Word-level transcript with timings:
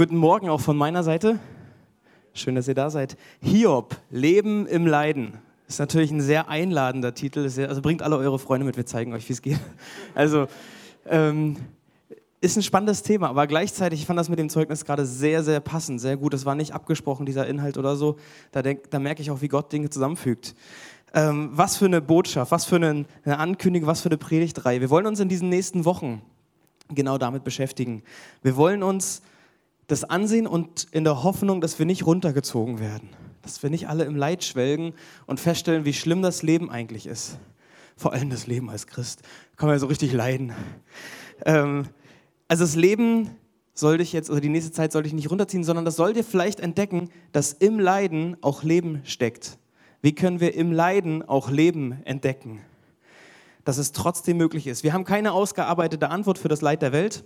Guten 0.00 0.16
Morgen 0.16 0.48
auch 0.48 0.62
von 0.62 0.78
meiner 0.78 1.02
Seite. 1.02 1.38
Schön, 2.32 2.54
dass 2.54 2.66
ihr 2.66 2.74
da 2.74 2.88
seid. 2.88 3.18
Hiob, 3.42 3.98
Leben 4.08 4.66
im 4.66 4.86
Leiden. 4.86 5.34
Ist 5.68 5.78
natürlich 5.78 6.10
ein 6.10 6.22
sehr 6.22 6.48
einladender 6.48 7.12
Titel. 7.12 7.40
also 7.40 7.82
bringt 7.82 8.00
alle 8.00 8.16
eure 8.16 8.38
Freunde 8.38 8.64
mit, 8.64 8.78
wir 8.78 8.86
zeigen 8.86 9.12
euch, 9.12 9.28
wie 9.28 9.34
es 9.34 9.42
geht. 9.42 9.60
Also, 10.14 10.46
ähm, 11.06 11.58
ist 12.40 12.56
ein 12.56 12.62
spannendes 12.62 13.02
Thema, 13.02 13.28
aber 13.28 13.46
gleichzeitig, 13.46 14.00
ich 14.00 14.06
fand 14.06 14.18
das 14.18 14.30
mit 14.30 14.38
dem 14.38 14.48
Zeugnis 14.48 14.86
gerade 14.86 15.04
sehr, 15.04 15.42
sehr 15.42 15.60
passend, 15.60 16.00
sehr 16.00 16.16
gut. 16.16 16.32
Es 16.32 16.46
war 16.46 16.54
nicht 16.54 16.72
abgesprochen, 16.72 17.26
dieser 17.26 17.46
Inhalt 17.46 17.76
oder 17.76 17.94
so. 17.94 18.16
Da, 18.52 18.62
denk, 18.62 18.90
da 18.90 19.00
merke 19.00 19.20
ich 19.20 19.30
auch, 19.30 19.42
wie 19.42 19.48
Gott 19.48 19.70
Dinge 19.70 19.90
zusammenfügt. 19.90 20.54
Ähm, 21.12 21.50
was 21.52 21.76
für 21.76 21.84
eine 21.84 22.00
Botschaft, 22.00 22.52
was 22.52 22.64
für 22.64 22.76
eine, 22.76 23.04
eine 23.22 23.38
Ankündigung, 23.38 23.86
was 23.86 24.00
für 24.00 24.08
eine 24.08 24.16
Predigtreihe. 24.16 24.80
Wir 24.80 24.88
wollen 24.88 25.04
uns 25.04 25.20
in 25.20 25.28
diesen 25.28 25.50
nächsten 25.50 25.84
Wochen 25.84 26.22
genau 26.88 27.18
damit 27.18 27.44
beschäftigen. 27.44 28.02
Wir 28.40 28.56
wollen 28.56 28.82
uns 28.82 29.20
das 29.90 30.04
ansehen 30.04 30.46
und 30.46 30.86
in 30.92 31.02
der 31.02 31.24
Hoffnung, 31.24 31.60
dass 31.60 31.78
wir 31.78 31.86
nicht 31.86 32.06
runtergezogen 32.06 32.78
werden. 32.78 33.08
Dass 33.42 33.62
wir 33.62 33.70
nicht 33.70 33.88
alle 33.88 34.04
im 34.04 34.14
Leid 34.14 34.44
schwelgen 34.44 34.94
und 35.26 35.40
feststellen, 35.40 35.84
wie 35.84 35.92
schlimm 35.92 36.22
das 36.22 36.42
Leben 36.42 36.70
eigentlich 36.70 37.06
ist. 37.06 37.38
Vor 37.96 38.12
allem 38.12 38.30
das 38.30 38.46
Leben 38.46 38.70
als 38.70 38.86
Christ. 38.86 39.22
Kann 39.56 39.66
man 39.66 39.74
ja 39.74 39.80
so 39.80 39.86
richtig 39.86 40.12
leiden. 40.12 40.52
Ähm, 41.44 41.86
also 42.46 42.62
das 42.62 42.76
Leben 42.76 43.30
soll 43.74 43.98
dich 43.98 44.12
jetzt, 44.12 44.30
oder 44.30 44.40
die 44.40 44.48
nächste 44.48 44.70
Zeit 44.70 44.92
soll 44.92 45.02
dich 45.02 45.12
nicht 45.12 45.30
runterziehen, 45.30 45.64
sondern 45.64 45.84
das 45.84 45.96
soll 45.96 46.12
dir 46.12 46.22
vielleicht 46.22 46.60
entdecken, 46.60 47.10
dass 47.32 47.52
im 47.52 47.80
Leiden 47.80 48.36
auch 48.42 48.62
Leben 48.62 49.00
steckt. 49.04 49.58
Wie 50.02 50.14
können 50.14 50.38
wir 50.38 50.54
im 50.54 50.70
Leiden 50.70 51.22
auch 51.26 51.50
Leben 51.50 52.00
entdecken? 52.04 52.60
Dass 53.64 53.76
es 53.76 53.90
trotzdem 53.90 54.36
möglich 54.36 54.68
ist. 54.68 54.84
Wir 54.84 54.92
haben 54.92 55.04
keine 55.04 55.32
ausgearbeitete 55.32 56.10
Antwort 56.10 56.38
für 56.38 56.48
das 56.48 56.60
Leid 56.60 56.80
der 56.80 56.92
Welt 56.92 57.24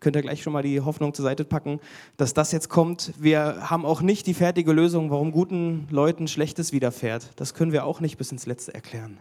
könnt 0.00 0.16
ihr 0.16 0.22
gleich 0.22 0.42
schon 0.42 0.52
mal 0.52 0.62
die 0.62 0.80
Hoffnung 0.80 1.14
zur 1.14 1.24
Seite 1.24 1.44
packen, 1.44 1.80
dass 2.16 2.34
das 2.34 2.52
jetzt 2.52 2.68
kommt. 2.68 3.12
Wir 3.18 3.70
haben 3.70 3.84
auch 3.84 4.00
nicht 4.00 4.26
die 4.26 4.34
fertige 4.34 4.72
Lösung, 4.72 5.10
warum 5.10 5.32
guten 5.32 5.86
Leuten 5.90 6.28
Schlechtes 6.28 6.72
widerfährt. 6.72 7.30
Das 7.36 7.54
können 7.54 7.72
wir 7.72 7.84
auch 7.84 8.00
nicht 8.00 8.18
bis 8.18 8.32
ins 8.32 8.46
Letzte 8.46 8.74
erklären. 8.74 9.18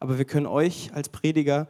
Aber 0.00 0.18
wir 0.18 0.24
können 0.24 0.46
euch 0.46 0.90
als 0.94 1.08
Prediger 1.08 1.68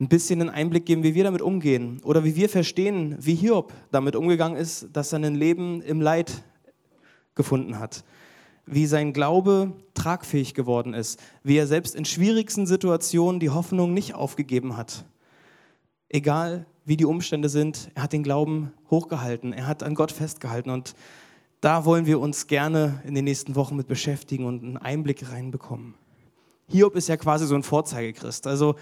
ein 0.00 0.08
bisschen 0.08 0.40
einen 0.40 0.50
Einblick 0.50 0.86
geben, 0.86 1.02
wie 1.02 1.14
wir 1.14 1.24
damit 1.24 1.42
umgehen 1.42 2.00
oder 2.04 2.24
wie 2.24 2.34
wir 2.34 2.48
verstehen, 2.48 3.16
wie 3.20 3.34
Hiob 3.34 3.72
damit 3.90 4.16
umgegangen 4.16 4.56
ist, 4.56 4.88
dass 4.94 5.12
er 5.12 5.18
ein 5.18 5.34
Leben 5.34 5.82
im 5.82 6.00
Leid 6.00 6.42
gefunden 7.34 7.78
hat, 7.78 8.02
wie 8.64 8.86
sein 8.86 9.12
Glaube 9.12 9.72
tragfähig 9.92 10.54
geworden 10.54 10.94
ist, 10.94 11.20
wie 11.42 11.58
er 11.58 11.66
selbst 11.66 11.94
in 11.94 12.06
schwierigsten 12.06 12.66
Situationen 12.66 13.40
die 13.40 13.50
Hoffnung 13.50 13.92
nicht 13.92 14.14
aufgegeben 14.14 14.78
hat. 14.78 15.04
Egal 16.08 16.66
wie 16.90 16.96
die 16.96 17.06
Umstände 17.06 17.48
sind, 17.48 17.88
er 17.94 18.02
hat 18.02 18.12
den 18.12 18.24
Glauben 18.24 18.72
hochgehalten, 18.90 19.52
er 19.52 19.68
hat 19.68 19.84
an 19.84 19.94
Gott 19.94 20.10
festgehalten 20.10 20.70
und 20.70 20.96
da 21.60 21.84
wollen 21.84 22.04
wir 22.04 22.18
uns 22.18 22.48
gerne 22.48 23.00
in 23.06 23.14
den 23.14 23.26
nächsten 23.26 23.54
Wochen 23.54 23.76
mit 23.76 23.86
beschäftigen 23.86 24.44
und 24.44 24.64
einen 24.64 24.76
Einblick 24.76 25.30
reinbekommen. 25.30 25.94
Hiob 26.66 26.96
ist 26.96 27.08
ja 27.08 27.16
quasi 27.16 27.46
so 27.46 27.54
ein 27.54 27.62
Vorzeigechrist. 27.62 28.48
Also 28.48 28.74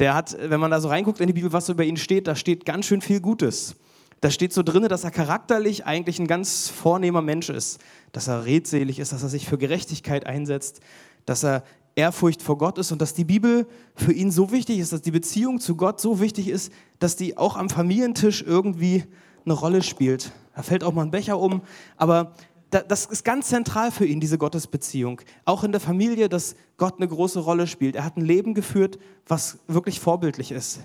der 0.00 0.16
hat, 0.16 0.36
wenn 0.40 0.58
man 0.58 0.72
da 0.72 0.80
so 0.80 0.88
reinguckt 0.88 1.20
in 1.20 1.28
die 1.28 1.32
Bibel, 1.32 1.52
was 1.52 1.66
so 1.66 1.74
über 1.74 1.84
ihn 1.84 1.96
steht, 1.96 2.26
da 2.26 2.34
steht 2.34 2.66
ganz 2.66 2.86
schön 2.86 3.00
viel 3.00 3.20
Gutes. 3.20 3.76
Da 4.20 4.32
steht 4.32 4.52
so 4.52 4.64
drin, 4.64 4.82
dass 4.88 5.04
er 5.04 5.12
charakterlich 5.12 5.86
eigentlich 5.86 6.18
ein 6.18 6.26
ganz 6.26 6.68
vornehmer 6.68 7.22
Mensch 7.22 7.50
ist, 7.50 7.78
dass 8.10 8.26
er 8.26 8.46
redselig 8.46 8.98
ist, 8.98 9.12
dass 9.12 9.22
er 9.22 9.28
sich 9.28 9.46
für 9.46 9.58
Gerechtigkeit 9.58 10.26
einsetzt, 10.26 10.80
dass 11.24 11.44
er 11.44 11.62
Ehrfurcht 11.96 12.42
vor 12.42 12.58
Gott 12.58 12.78
ist 12.78 12.90
und 12.92 13.00
dass 13.00 13.14
die 13.14 13.24
Bibel 13.24 13.66
für 13.94 14.12
ihn 14.12 14.30
so 14.30 14.50
wichtig 14.50 14.78
ist, 14.78 14.92
dass 14.92 15.02
die 15.02 15.10
Beziehung 15.10 15.60
zu 15.60 15.76
Gott 15.76 16.00
so 16.00 16.20
wichtig 16.20 16.48
ist, 16.48 16.72
dass 16.98 17.16
die 17.16 17.36
auch 17.36 17.56
am 17.56 17.70
Familientisch 17.70 18.42
irgendwie 18.42 19.04
eine 19.44 19.54
Rolle 19.54 19.82
spielt. 19.82 20.32
Da 20.56 20.62
fällt 20.62 20.82
auch 20.82 20.92
mal 20.92 21.02
ein 21.02 21.10
Becher 21.10 21.38
um, 21.38 21.62
aber 21.96 22.34
das 22.70 23.06
ist 23.06 23.24
ganz 23.24 23.48
zentral 23.48 23.92
für 23.92 24.04
ihn, 24.04 24.18
diese 24.18 24.36
Gottesbeziehung. 24.36 25.20
Auch 25.44 25.62
in 25.62 25.70
der 25.70 25.80
Familie, 25.80 26.28
dass 26.28 26.56
Gott 26.76 26.94
eine 26.96 27.06
große 27.06 27.38
Rolle 27.38 27.68
spielt. 27.68 27.94
Er 27.94 28.04
hat 28.04 28.16
ein 28.16 28.24
Leben 28.24 28.54
geführt, 28.54 28.98
was 29.28 29.58
wirklich 29.68 30.00
vorbildlich 30.00 30.50
ist. 30.50 30.80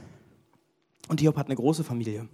Und 1.08 1.20
Hiob 1.20 1.36
hat 1.38 1.48
eine 1.48 1.56
große 1.56 1.84
Familie. 1.84 2.28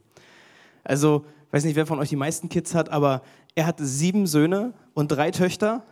Also, 0.84 1.26
ich 1.48 1.54
weiß 1.54 1.64
nicht, 1.64 1.78
wer 1.78 1.86
von 1.86 2.00
euch 2.00 2.10
die 2.10 2.18
meisten 2.18 2.50
Kids 2.50 2.76
hat, 2.76 2.90
aber 2.90 3.22
er 3.54 3.66
hat 3.66 3.78
sieben 3.80 4.28
Söhne 4.28 4.74
und 4.94 5.08
drei 5.10 5.32
Töchter. 5.32 5.84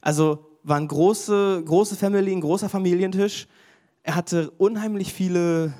Also 0.00 0.47
war 0.62 0.76
eine 0.76 0.86
große, 0.86 1.62
große 1.64 1.96
Family, 1.96 2.32
ein 2.32 2.40
großer 2.40 2.68
Familientisch. 2.68 3.46
Er 4.02 4.14
hatte 4.14 4.50
unheimlich 4.52 5.12
viele 5.12 5.72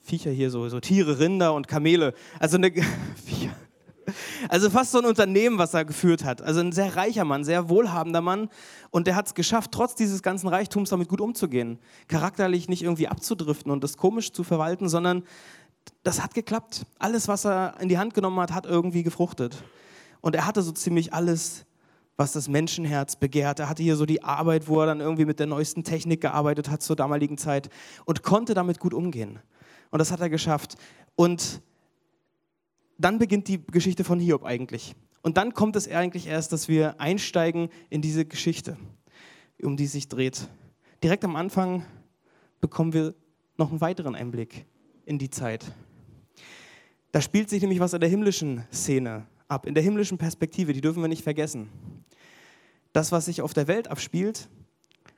Viecher 0.00 0.30
hier, 0.30 0.50
so, 0.50 0.68
so 0.68 0.80
Tiere, 0.80 1.18
Rinder 1.18 1.54
und 1.54 1.68
Kamele. 1.68 2.14
Also, 2.38 2.56
eine, 2.56 2.72
also 4.48 4.70
fast 4.70 4.92
so 4.92 4.98
ein 4.98 5.04
Unternehmen, 5.04 5.58
was 5.58 5.74
er 5.74 5.84
geführt 5.84 6.24
hat. 6.24 6.42
Also 6.42 6.60
ein 6.60 6.72
sehr 6.72 6.96
reicher 6.96 7.24
Mann, 7.24 7.44
sehr 7.44 7.68
wohlhabender 7.68 8.20
Mann. 8.20 8.48
Und 8.90 9.06
der 9.06 9.16
hat 9.16 9.26
es 9.26 9.34
geschafft, 9.34 9.72
trotz 9.72 9.94
dieses 9.94 10.22
ganzen 10.22 10.48
Reichtums 10.48 10.90
damit 10.90 11.08
gut 11.08 11.20
umzugehen. 11.20 11.78
Charakterlich 12.08 12.68
nicht 12.68 12.82
irgendwie 12.82 13.08
abzudriften 13.08 13.70
und 13.70 13.84
das 13.84 13.96
komisch 13.96 14.32
zu 14.32 14.44
verwalten, 14.44 14.88
sondern 14.88 15.24
das 16.02 16.22
hat 16.22 16.34
geklappt. 16.34 16.86
Alles, 16.98 17.28
was 17.28 17.44
er 17.44 17.74
in 17.80 17.88
die 17.88 17.98
Hand 17.98 18.14
genommen 18.14 18.40
hat, 18.40 18.52
hat 18.52 18.66
irgendwie 18.66 19.02
gefruchtet. 19.02 19.62
Und 20.20 20.34
er 20.34 20.46
hatte 20.46 20.62
so 20.62 20.72
ziemlich 20.72 21.12
alles 21.12 21.64
was 22.20 22.32
das 22.32 22.48
Menschenherz 22.48 23.16
begehrt. 23.16 23.60
Er 23.60 23.70
hatte 23.70 23.82
hier 23.82 23.96
so 23.96 24.04
die 24.04 24.22
Arbeit, 24.22 24.68
wo 24.68 24.78
er 24.78 24.84
dann 24.84 25.00
irgendwie 25.00 25.24
mit 25.24 25.40
der 25.40 25.46
neuesten 25.46 25.84
Technik 25.84 26.20
gearbeitet 26.20 26.68
hat 26.68 26.82
zur 26.82 26.94
damaligen 26.94 27.38
Zeit 27.38 27.70
und 28.04 28.22
konnte 28.22 28.52
damit 28.52 28.78
gut 28.78 28.92
umgehen. 28.92 29.38
Und 29.90 30.00
das 30.00 30.12
hat 30.12 30.20
er 30.20 30.28
geschafft. 30.28 30.76
Und 31.16 31.62
dann 32.98 33.18
beginnt 33.18 33.48
die 33.48 33.64
Geschichte 33.64 34.04
von 34.04 34.20
Hiob 34.20 34.44
eigentlich. 34.44 34.94
Und 35.22 35.38
dann 35.38 35.54
kommt 35.54 35.76
es 35.76 35.90
eigentlich 35.90 36.26
erst, 36.26 36.52
dass 36.52 36.68
wir 36.68 37.00
einsteigen 37.00 37.70
in 37.88 38.02
diese 38.02 38.26
Geschichte, 38.26 38.76
um 39.62 39.78
die 39.78 39.86
sich 39.86 40.06
dreht. 40.06 40.46
Direkt 41.02 41.24
am 41.24 41.36
Anfang 41.36 41.86
bekommen 42.60 42.92
wir 42.92 43.14
noch 43.56 43.70
einen 43.70 43.80
weiteren 43.80 44.14
Einblick 44.14 44.66
in 45.06 45.18
die 45.18 45.30
Zeit. 45.30 45.64
Da 47.12 47.22
spielt 47.22 47.48
sich 47.48 47.62
nämlich 47.62 47.80
was 47.80 47.94
in 47.94 48.00
der 48.00 48.10
himmlischen 48.10 48.66
Szene 48.70 49.26
ab, 49.48 49.64
in 49.64 49.72
der 49.72 49.82
himmlischen 49.82 50.18
Perspektive, 50.18 50.74
die 50.74 50.82
dürfen 50.82 51.02
wir 51.02 51.08
nicht 51.08 51.24
vergessen. 51.24 51.70
Das, 52.92 53.12
was 53.12 53.26
sich 53.26 53.42
auf 53.42 53.54
der 53.54 53.68
Welt 53.68 53.88
abspielt, 53.88 54.48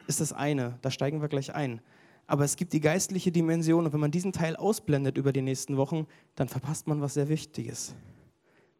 ist 0.06 0.20
das 0.20 0.32
eine, 0.32 0.78
da 0.82 0.90
steigen 0.90 1.22
wir 1.22 1.28
gleich 1.28 1.54
ein. 1.54 1.80
Aber 2.26 2.44
es 2.44 2.56
gibt 2.56 2.72
die 2.72 2.80
geistliche 2.80 3.32
Dimension 3.32 3.86
und 3.86 3.92
wenn 3.92 4.00
man 4.00 4.10
diesen 4.10 4.32
Teil 4.32 4.56
ausblendet 4.56 5.18
über 5.18 5.32
die 5.32 5.42
nächsten 5.42 5.76
Wochen, 5.76 6.06
dann 6.34 6.48
verpasst 6.48 6.86
man 6.86 7.00
was 7.00 7.14
sehr 7.14 7.28
Wichtiges. 7.28 7.94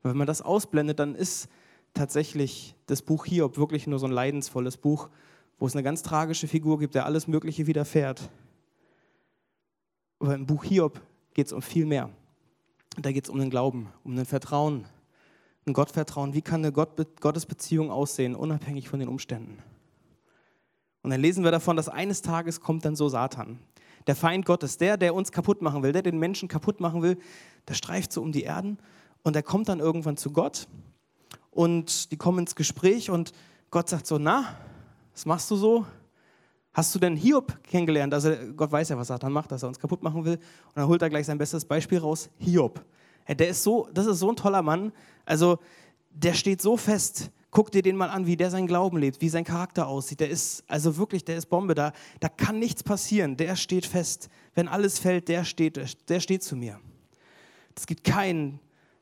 Und 0.03 0.11
wenn 0.11 0.17
man 0.17 0.27
das 0.27 0.43
ausblendet, 0.43 0.99
dann 0.99 1.15
ist 1.15 1.49
tatsächlich 1.95 2.75
das 2.87 3.03
Buch 3.03 3.27
Hiob 3.27 3.57
wirklich 3.57 3.87
nur 3.87 3.99
so 3.99 4.07
ein 4.07 4.13
leidensvolles 4.13 4.77
Buch, 4.77 5.09
wo 5.59 5.67
es 5.67 5.75
eine 5.75 5.83
ganz 5.83 6.03
tragische 6.03 6.49
Figur 6.49 6.79
gibt, 6.79 6.95
der 6.95 7.07
alles 7.07 7.29
Mögliche 7.29 7.67
widerfährt. 7.67 8.31
Aber 10.19 10.35
im 10.35 10.47
Buch 10.47 10.65
Hiob 10.65 11.01
geht 11.35 11.47
es 11.47 11.53
um 11.53 11.63
viel 11.63 11.87
mehr. 11.87 12.11
Da 13.01 13.13
geht 13.13 13.25
es 13.25 13.31
um 13.31 13.39
den 13.39 13.51
Glauben, 13.51 13.89
um 14.05 14.15
den 14.17 14.27
Vertrauen, 14.27 14.87
ein 15.67 15.73
Gottvertrauen, 15.73 16.35
wie 16.35 16.43
kann 16.43 16.63
eine 16.63 16.73
Gott, 16.73 17.21
Gottesbeziehung 17.21 17.91
aussehen, 17.91 18.35
unabhängig 18.35 18.89
von 18.89 18.99
den 18.99 19.09
Umständen. 19.09 19.59
Und 21.03 21.11
dann 21.11 21.21
lesen 21.21 21.45
wir 21.45 21.51
davon, 21.51 21.77
dass 21.77 21.89
eines 21.89 22.23
Tages 22.23 22.61
kommt 22.61 22.85
dann 22.85 22.97
so 22.97 23.09
Satan. 23.09 23.59
Der 24.07 24.17
Feind 24.17 24.47
Gottes, 24.47 24.79
der, 24.79 24.97
der 24.97 25.15
uns 25.15 25.31
kaputt 25.31 25.63
machen 25.63 25.83
will, 25.83 25.93
der 25.93 26.03
den 26.03 26.19
Menschen 26.19 26.49
kaputt 26.49 26.81
machen 26.81 27.03
will, 27.03 27.19
der 27.69 27.75
streift 27.75 28.13
so 28.13 28.23
um 28.23 28.33
die 28.33 28.43
Erden 28.43 28.79
und 29.23 29.37
er 29.37 29.43
kommt 29.43 29.69
dann 29.69 29.79
irgendwann 29.79 30.17
zu 30.17 30.31
Gott 30.33 30.67
und 31.51 32.11
die 32.11 32.17
kommen 32.17 32.41
ins 32.41 32.57
Gespräch 32.57 33.11
und 33.11 33.33
Gott 33.71 33.89
sagt 33.89 34.07
so, 34.07 34.19
na, 34.19 34.57
was 35.13 35.27
machst 35.27 35.51
du 35.51 35.57
so? 35.57 35.87
Hast 36.73 36.95
du 36.95 36.99
denn 36.99 37.17
Hiob 37.17 37.63
kennengelernt? 37.65 38.15
Also 38.15 38.35
Gott 38.57 38.73
weiß 38.73 38.89
ja, 38.89 38.97
was 38.97 39.09
Satan 39.09 39.33
macht, 39.33 39.53
dass 39.53 39.63
er 39.63 39.69
uns 39.69 39.79
kaputt 39.79 40.03
machen 40.03 40.25
will. 40.25 40.37
Und 40.37 40.77
dann 40.77 40.87
holt 40.87 41.03
er 41.03 41.11
gleich 41.11 41.27
sein 41.27 41.37
bestes 41.37 41.65
Beispiel 41.65 41.99
raus, 41.99 42.31
Hiob. 42.39 42.83
Der 43.29 43.49
ist 43.49 43.63
so, 43.63 43.89
das 43.93 44.07
ist 44.07 44.19
so 44.19 44.31
ein 44.31 44.37
toller 44.37 44.63
Mann. 44.63 44.93
Also 45.25 45.59
der 46.11 46.35
steht 46.35 46.61
so 46.61 46.77
fest. 46.77 47.31
Guck 47.51 47.71
dir 47.71 47.83
den 47.83 47.97
mal 47.97 48.09
an, 48.09 48.27
wie 48.27 48.37
der 48.37 48.51
seinen 48.51 48.67
Glauben 48.67 48.97
lebt, 48.97 49.21
wie 49.21 49.29
sein 49.29 49.45
Charakter 49.45 49.87
aussieht. 49.87 50.21
Der 50.21 50.31
ist, 50.31 50.65
also 50.69 50.97
wirklich, 50.97 51.25
der 51.25 51.37
ist 51.37 51.47
Bombe. 51.47 51.75
Da, 51.75 51.93
da 52.21 52.29
kann 52.29 52.59
nichts 52.59 52.83
passieren. 52.83 53.37
Der 53.37 53.57
steht 53.57 53.85
fest. 53.85 54.31
Wenn 54.55 54.69
alles 54.69 54.99
fällt, 54.99 55.29
der 55.29 55.45
steht, 55.45 55.79
der 56.09 56.21
steht 56.21 56.43
zu 56.43 56.57
mir. 56.57 56.81
Es 57.77 57.87
gibt 57.87 58.05
keinen, 58.05 58.59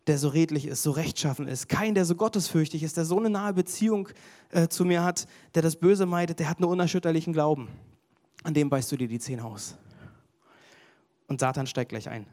der 0.06 0.18
so 0.18 0.28
redlich 0.28 0.66
ist, 0.66 0.82
so 0.82 0.90
rechtschaffen 0.90 1.46
ist. 1.46 1.68
Keinen, 1.68 1.94
der 1.94 2.04
so 2.04 2.16
gottesfürchtig 2.16 2.82
ist, 2.82 2.96
der 2.96 3.04
so 3.04 3.18
eine 3.18 3.30
nahe 3.30 3.52
Beziehung 3.52 4.08
äh, 4.50 4.68
zu 4.68 4.84
mir 4.84 5.04
hat, 5.04 5.28
der 5.54 5.62
das 5.62 5.76
Böse 5.76 6.06
meidet, 6.06 6.40
der 6.40 6.48
hat 6.48 6.58
einen 6.58 6.68
unerschütterlichen 6.68 7.32
Glauben. 7.32 7.68
An 8.42 8.54
dem 8.54 8.70
beißt 8.70 8.90
du 8.90 8.96
dir 8.96 9.08
die 9.08 9.18
Zähne 9.18 9.44
aus. 9.44 9.76
Und 11.28 11.40
Satan 11.40 11.66
steigt 11.66 11.90
gleich 11.90 12.08
ein. 12.08 12.26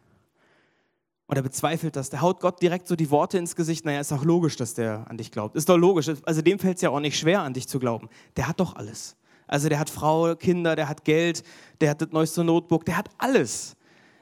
Und 1.27 1.35
er 1.35 1.43
bezweifelt 1.43 1.95
das. 1.97 2.09
Der 2.09 2.21
haut 2.21 2.39
Gott 2.39 2.61
direkt 2.61 2.87
so 2.87 2.95
die 2.95 3.11
Worte 3.11 3.37
ins 3.37 3.55
Gesicht. 3.55 3.85
Naja, 3.85 3.99
ist 3.99 4.11
doch 4.11 4.23
logisch, 4.23 4.55
dass 4.55 4.73
der 4.73 5.05
an 5.09 5.17
dich 5.17 5.29
glaubt. 5.29 5.55
Ist 5.55 5.67
doch 5.67 5.77
logisch. 5.77 6.09
Also 6.23 6.41
dem 6.41 6.57
fällt 6.57 6.77
es 6.77 6.81
ja 6.81 6.89
auch 6.89 7.01
nicht 7.01 7.19
schwer, 7.19 7.41
an 7.41 7.53
dich 7.53 7.67
zu 7.67 7.79
glauben. 7.79 8.09
Der 8.37 8.47
hat 8.47 8.59
doch 8.61 8.77
alles. 8.77 9.17
Also 9.45 9.69
der 9.69 9.79
hat 9.79 9.89
Frau, 9.89 10.35
Kinder, 10.35 10.75
der 10.75 10.87
hat 10.89 11.03
Geld, 11.03 11.43
der 11.81 11.91
hat 11.91 12.01
das 12.01 12.11
neueste 12.11 12.43
Notebook, 12.43 12.85
der 12.85 12.97
hat 12.97 13.09
alles. 13.17 13.75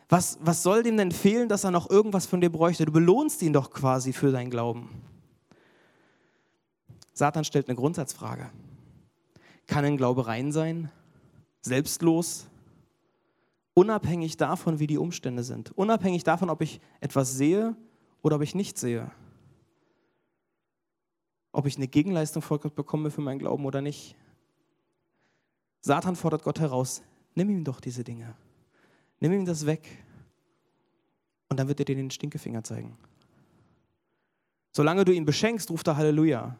Was, 0.09 0.37
was 0.41 0.61
soll 0.61 0.83
dem 0.83 0.97
denn 0.97 1.11
fehlen, 1.11 1.49
dass 1.49 1.63
er 1.63 1.71
noch 1.71 1.89
irgendwas 1.89 2.27
von 2.27 2.41
dir 2.41 2.51
bräuchte? 2.51 2.85
Du 2.85 2.91
belohnst 2.91 3.41
ihn 3.41 3.53
doch 3.53 3.71
quasi 3.71 4.13
für 4.13 4.31
seinen 4.31 4.51
Glauben. 4.51 4.89
Satan 7.13 7.43
stellt 7.43 7.67
eine 7.69 7.75
Grundsatzfrage. 7.75 8.49
Kann 9.67 9.85
ein 9.85 9.97
Glaube 9.97 10.27
rein 10.27 10.51
sein? 10.51 10.91
Selbstlos? 11.61 12.47
Unabhängig 13.77 14.37
davon, 14.37 14.79
wie 14.79 14.87
die 14.87 14.97
Umstände 14.97 15.43
sind. 15.43 15.77
Unabhängig 15.77 16.23
davon, 16.23 16.49
ob 16.49 16.61
ich 16.61 16.79
etwas 17.01 17.33
sehe 17.33 17.75
oder 18.21 18.37
ob 18.37 18.41
ich 18.41 18.55
nicht 18.55 18.77
sehe. 18.77 19.11
Ob 21.51 21.65
ich 21.65 21.75
eine 21.75 21.89
Gegenleistung 21.89 22.41
vor 22.41 22.59
Gott 22.59 22.73
bekomme 22.73 23.11
für 23.11 23.19
meinen 23.19 23.39
Glauben 23.39 23.65
oder 23.65 23.81
nicht. 23.81 24.15
Satan 25.81 26.15
fordert 26.15 26.43
Gott 26.43 26.61
heraus, 26.61 27.03
nimm 27.35 27.49
ihm 27.49 27.65
doch 27.65 27.81
diese 27.81 28.05
Dinge. 28.05 28.33
Nimm 29.19 29.33
ihm 29.33 29.45
das 29.45 29.65
weg. 29.65 29.85
Und 31.49 31.59
dann 31.59 31.67
wird 31.67 31.79
er 31.79 31.85
dir 31.85 31.95
den 31.95 32.11
Stinkefinger 32.11 32.63
zeigen. 32.63 32.97
Solange 34.71 35.03
du 35.03 35.11
ihn 35.11 35.25
beschenkst, 35.25 35.69
ruft 35.69 35.87
er 35.87 35.97
Halleluja. 35.97 36.57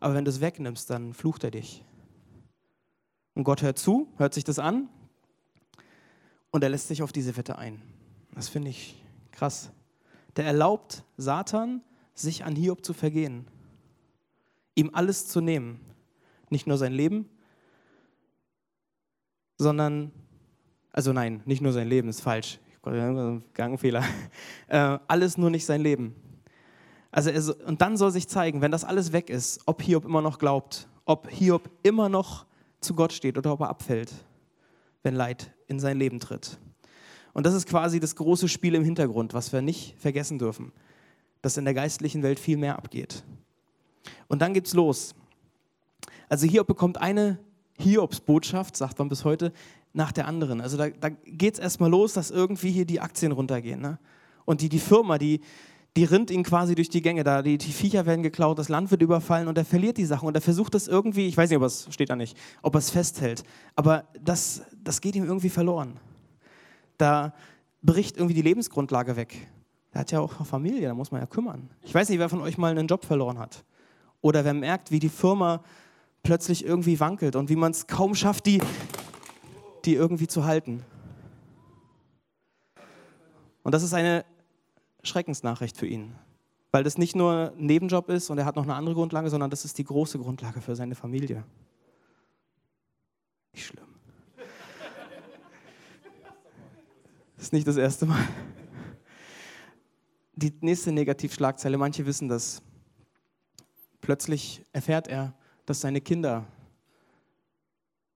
Aber 0.00 0.14
wenn 0.14 0.26
du 0.26 0.30
es 0.30 0.42
wegnimmst, 0.42 0.90
dann 0.90 1.14
flucht 1.14 1.44
er 1.44 1.50
dich. 1.50 1.82
Und 3.34 3.44
Gott 3.44 3.62
hört 3.62 3.78
zu, 3.78 4.08
hört 4.18 4.34
sich 4.34 4.44
das 4.44 4.58
an 4.58 4.90
und 6.52 6.62
er 6.62 6.70
lässt 6.70 6.86
sich 6.86 7.02
auf 7.02 7.12
diese 7.12 7.36
Wette 7.36 7.58
ein. 7.58 7.82
Das 8.34 8.48
finde 8.48 8.70
ich 8.70 9.02
krass. 9.32 9.72
Der 10.36 10.44
erlaubt 10.44 11.02
Satan, 11.16 11.82
sich 12.14 12.44
an 12.44 12.54
Hiob 12.54 12.84
zu 12.84 12.92
vergehen, 12.92 13.46
ihm 14.74 14.90
alles 14.92 15.26
zu 15.26 15.40
nehmen. 15.40 15.80
Nicht 16.50 16.66
nur 16.66 16.76
sein 16.76 16.92
Leben, 16.92 17.28
sondern, 19.58 20.12
also 20.92 21.12
nein, 21.12 21.42
nicht 21.46 21.62
nur 21.62 21.72
sein 21.72 21.88
Leben, 21.88 22.08
ist 22.08 22.20
falsch. 22.20 22.60
Gangfehler. 23.54 24.04
Äh, 24.68 24.98
alles 25.06 25.36
nur 25.36 25.50
nicht 25.50 25.66
sein 25.66 25.82
Leben. 25.82 26.14
Also 27.10 27.28
er, 27.28 27.66
und 27.66 27.82
dann 27.82 27.98
soll 27.98 28.10
sich 28.10 28.26
zeigen, 28.26 28.62
wenn 28.62 28.70
das 28.70 28.84
alles 28.84 29.12
weg 29.12 29.28
ist, 29.28 29.60
ob 29.66 29.82
Hiob 29.82 30.06
immer 30.06 30.22
noch 30.22 30.38
glaubt, 30.38 30.88
ob 31.04 31.28
Hiob 31.28 31.68
immer 31.82 32.08
noch 32.08 32.46
zu 32.80 32.94
Gott 32.94 33.12
steht 33.12 33.36
oder 33.36 33.52
ob 33.52 33.60
er 33.60 33.68
abfällt, 33.68 34.10
wenn 35.02 35.14
Leid 35.14 35.52
in 35.66 35.80
sein 35.80 35.98
Leben 35.98 36.20
tritt. 36.20 36.58
Und 37.32 37.46
das 37.46 37.54
ist 37.54 37.66
quasi 37.66 37.98
das 37.98 38.16
große 38.16 38.48
Spiel 38.48 38.74
im 38.74 38.84
Hintergrund, 38.84 39.34
was 39.34 39.52
wir 39.52 39.62
nicht 39.62 39.94
vergessen 39.98 40.38
dürfen, 40.38 40.72
dass 41.40 41.56
in 41.56 41.64
der 41.64 41.74
geistlichen 41.74 42.22
Welt 42.22 42.38
viel 42.38 42.56
mehr 42.56 42.76
abgeht. 42.76 43.24
Und 44.28 44.42
dann 44.42 44.54
geht's 44.54 44.74
los. 44.74 45.14
Also 46.28 46.46
Hiob 46.46 46.66
bekommt 46.66 46.98
eine 46.98 47.38
Hiobs-Botschaft, 47.78 48.76
sagt 48.76 48.98
man 48.98 49.08
bis 49.08 49.24
heute, 49.24 49.52
nach 49.92 50.12
der 50.12 50.26
anderen. 50.26 50.60
Also 50.60 50.76
da, 50.76 50.88
da 50.88 51.10
geht 51.10 51.54
es 51.54 51.60
erstmal 51.60 51.90
los, 51.90 52.14
dass 52.14 52.30
irgendwie 52.30 52.70
hier 52.70 52.86
die 52.86 53.00
Aktien 53.00 53.32
runtergehen. 53.32 53.80
Ne? 53.80 53.98
Und 54.44 54.60
die, 54.60 54.68
die 54.68 54.78
Firma, 54.78 55.18
die, 55.18 55.40
die 55.96 56.04
rinnt 56.04 56.30
ihn 56.30 56.42
quasi 56.42 56.74
durch 56.74 56.88
die 56.88 57.02
Gänge 57.02 57.22
da. 57.22 57.42
Die, 57.42 57.58
die 57.58 57.72
Viecher 57.72 58.06
werden 58.06 58.22
geklaut, 58.22 58.58
das 58.58 58.68
Land 58.68 58.90
wird 58.90 59.02
überfallen 59.02 59.46
und 59.48 59.58
er 59.58 59.64
verliert 59.64 59.98
die 59.98 60.06
Sachen. 60.06 60.26
Und 60.26 60.34
er 60.34 60.40
versucht 60.40 60.74
das 60.74 60.88
irgendwie, 60.88 61.26
ich 61.26 61.36
weiß 61.36 61.50
nicht, 61.50 61.58
ob 61.58 61.64
es 61.64 61.88
steht 61.90 62.08
da 62.08 62.16
nicht, 62.16 62.36
ob 62.62 62.74
er 62.74 62.78
es 62.78 62.90
festhält. 62.90 63.44
Aber 63.76 64.04
das, 64.18 64.62
das 64.82 65.00
geht 65.02 65.14
ihm 65.16 65.24
irgendwie 65.24 65.50
verloren. 65.50 65.98
Da 66.96 67.34
bricht 67.82 68.16
irgendwie 68.16 68.34
die 68.34 68.42
Lebensgrundlage 68.42 69.16
weg. 69.16 69.48
Er 69.90 70.00
hat 70.00 70.12
ja 70.12 70.20
auch 70.20 70.46
Familie, 70.46 70.88
da 70.88 70.94
muss 70.94 71.10
man 71.10 71.20
ja 71.20 71.26
kümmern. 71.26 71.68
Ich 71.82 71.94
weiß 71.94 72.08
nicht, 72.08 72.18
wer 72.18 72.30
von 72.30 72.40
euch 72.40 72.56
mal 72.56 72.70
einen 72.70 72.86
Job 72.86 73.04
verloren 73.04 73.38
hat. 73.38 73.64
Oder 74.22 74.44
wer 74.44 74.54
merkt, 74.54 74.90
wie 74.90 74.98
die 74.98 75.10
Firma 75.10 75.62
plötzlich 76.22 76.64
irgendwie 76.64 77.00
wankelt 77.00 77.36
und 77.36 77.50
wie 77.50 77.56
man 77.56 77.72
es 77.72 77.86
kaum 77.86 78.14
schafft, 78.14 78.46
die, 78.46 78.62
die 79.84 79.94
irgendwie 79.94 80.28
zu 80.28 80.44
halten. 80.44 80.84
Und 83.62 83.72
das 83.74 83.82
ist 83.82 83.92
eine 83.92 84.24
Schreckensnachricht 85.02 85.76
für 85.76 85.86
ihn, 85.86 86.14
weil 86.70 86.84
das 86.84 86.98
nicht 86.98 87.16
nur 87.16 87.52
ein 87.56 87.66
Nebenjob 87.66 88.08
ist 88.08 88.30
und 88.30 88.38
er 88.38 88.44
hat 88.44 88.56
noch 88.56 88.62
eine 88.62 88.74
andere 88.74 88.94
Grundlage, 88.94 89.30
sondern 89.30 89.50
das 89.50 89.64
ist 89.64 89.78
die 89.78 89.84
große 89.84 90.18
Grundlage 90.18 90.60
für 90.60 90.76
seine 90.76 90.94
Familie. 90.94 91.44
Nicht 93.52 93.66
schlimm. 93.66 93.86
Das 97.36 97.46
ist 97.46 97.52
nicht 97.52 97.66
das 97.66 97.76
erste 97.76 98.06
Mal. 98.06 98.24
Die 100.34 100.52
nächste 100.60 100.92
Negativschlagzeile, 100.92 101.76
manche 101.76 102.06
wissen 102.06 102.28
das. 102.28 102.62
Plötzlich 104.00 104.64
erfährt 104.72 105.08
er, 105.08 105.34
dass 105.66 105.80
seine 105.80 106.00
Kinder 106.00 106.46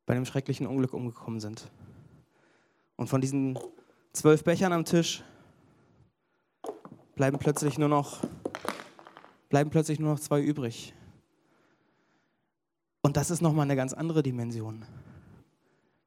bei 0.06 0.14
einem 0.14 0.24
schrecklichen 0.24 0.66
Unglück 0.66 0.94
umgekommen 0.94 1.40
sind. 1.40 1.70
Und 2.96 3.08
von 3.08 3.20
diesen 3.20 3.58
zwölf 4.12 4.44
Bechern 4.44 4.72
am 4.72 4.84
Tisch 4.84 5.22
bleiben 7.16 7.38
plötzlich 7.38 7.78
nur 7.78 7.88
noch, 7.88 8.20
bleiben 9.48 9.70
plötzlich 9.70 9.98
nur 9.98 10.12
noch 10.12 10.20
zwei 10.20 10.40
übrig. 10.40 10.94
Und 13.02 13.16
das 13.16 13.30
ist 13.30 13.40
nochmal 13.40 13.64
eine 13.64 13.74
ganz 13.74 13.92
andere 13.92 14.22
Dimension. 14.22 14.84